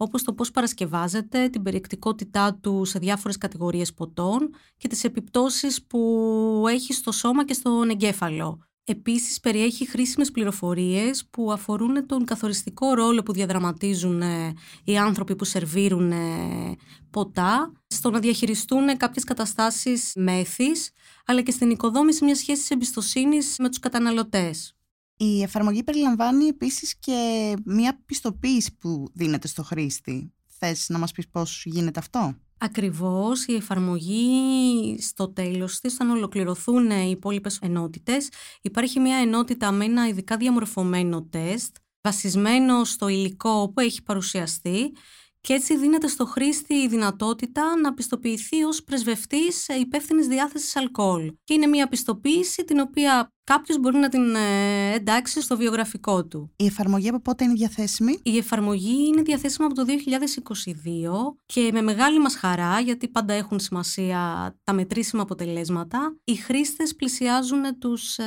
[0.00, 6.64] όπως το πώς παρασκευάζεται, την περιεκτικότητά του σε διάφορες κατηγορίες ποτών και τις επιπτώσεις που
[6.68, 8.58] έχει στο σώμα και στον εγκέφαλο.
[8.84, 15.44] Επίσης περιέχει χρήσιμες πληροφορίες που αφορούν τον καθοριστικό ρόλο που διαδραματίζουν ε, οι άνθρωποι που
[15.44, 16.76] σερβίρουν ε,
[17.10, 20.90] ποτά στο να διαχειριστούν κάποιες καταστάσεις μέθης
[21.26, 24.77] αλλά και στην οικοδόμηση μιας σχέσης εμπιστοσύνης με τους καταναλωτές.
[25.20, 30.32] Η εφαρμογή περιλαμβάνει επίσης και μια πιστοποίηση που δίνεται στο χρήστη.
[30.46, 36.90] Θες να μας πεις πώς γίνεται αυτό; Ακριβώς, η εφαρμογή στο τέλος της, όταν ολοκληρωθούν
[36.90, 38.28] οι υπόλοιπες ενότητες,
[38.60, 44.92] υπάρχει μια ενότητα με ένα ειδικά διαμορφωμένο τεστ, βασισμένο στο υλικό που έχει παρουσιαστεί
[45.40, 51.32] και έτσι δίνεται στο χρήστη η δυνατότητα να πιστοποιηθεί ως πρεσβευτής υπεύθυνης διάθεσης αλκοόλ.
[51.44, 56.52] Και είναι μια πιστοποίηση την οποία κάποιος μπορεί να την ε, εντάξει στο βιογραφικό του.
[56.56, 61.82] Η εφαρμογή από πότε είναι διαθέσιμη; Η εφαρμογή είναι διαθέσιμη από το 2022 και με
[61.82, 68.18] μεγάλη μας χαρά, γιατί πάντα έχουν σημασία τα μετρήσιμα αποτελέσματα, οι χρήστες πλησιάζουν τους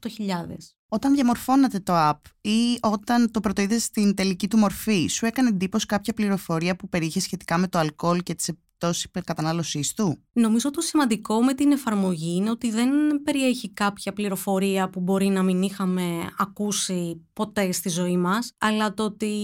[0.00, 0.74] 8.000.
[0.90, 5.48] Ε, όταν διαμορφώνατε το app ή όταν το πρωτοείδες στην τελική του μορφή, σου έκανε
[5.48, 10.70] εντύπωση κάποια πληροφορία που περιείχε σχετικά με το αλκοόλ και τις επιπτώσεις υπερκατανάλωσής του; Νομίζω
[10.70, 12.90] το σημαντικό με την εφαρμογή είναι ότι δεν
[13.24, 16.02] περιέχει κάποια πληροφορία που μπορεί να μην είχαμε
[16.38, 19.34] ακούσει ποτέ στη ζωή μας, αλλά το ότι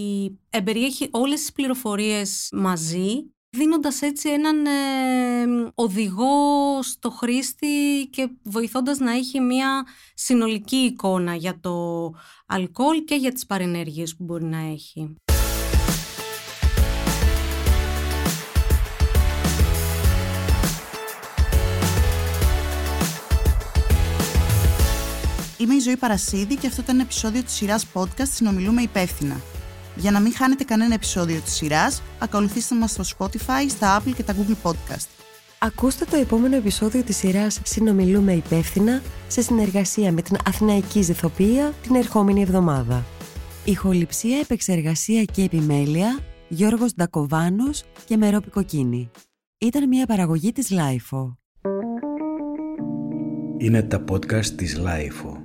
[0.51, 9.13] εμπεριέχει όλες τις πληροφορίες μαζί δίνοντας έτσι έναν ε, οδηγό στο χρήστη και βοηθώντας να
[9.13, 11.75] έχει μια συνολική εικόνα για το
[12.47, 15.17] αλκοόλ και για τις παρενέργειες που μπορεί να έχει.
[25.59, 29.56] Είμαι η Ζωή Παρασίδη και αυτό ήταν ένα επεισόδιο της σειράς podcast «Συνομιλούμε υπεύθυνα».
[29.97, 34.23] Για να μην χάνετε κανένα επεισόδιο της σειράς, ακολουθήστε μας στο Spotify, στα Apple και
[34.23, 35.07] τα Google Podcast.
[35.59, 41.95] Ακούστε το επόμενο επεισόδιο της σειράς «Συνομιλούμε υπεύθυνα» σε συνεργασία με την Αθηναϊκή Ζηθοποιία την
[41.95, 43.05] ερχόμενη εβδομάδα.
[43.65, 46.19] Ηχοληψία, επεξεργασία και επιμέλεια
[46.49, 49.11] Γιώργος Ντακοβάνος και Μερόπη Κοκκίνη.
[49.59, 51.39] Ήταν μια παραγωγή της Λάιφο.
[53.59, 55.36] Είναι τα podcast της Λάιφο.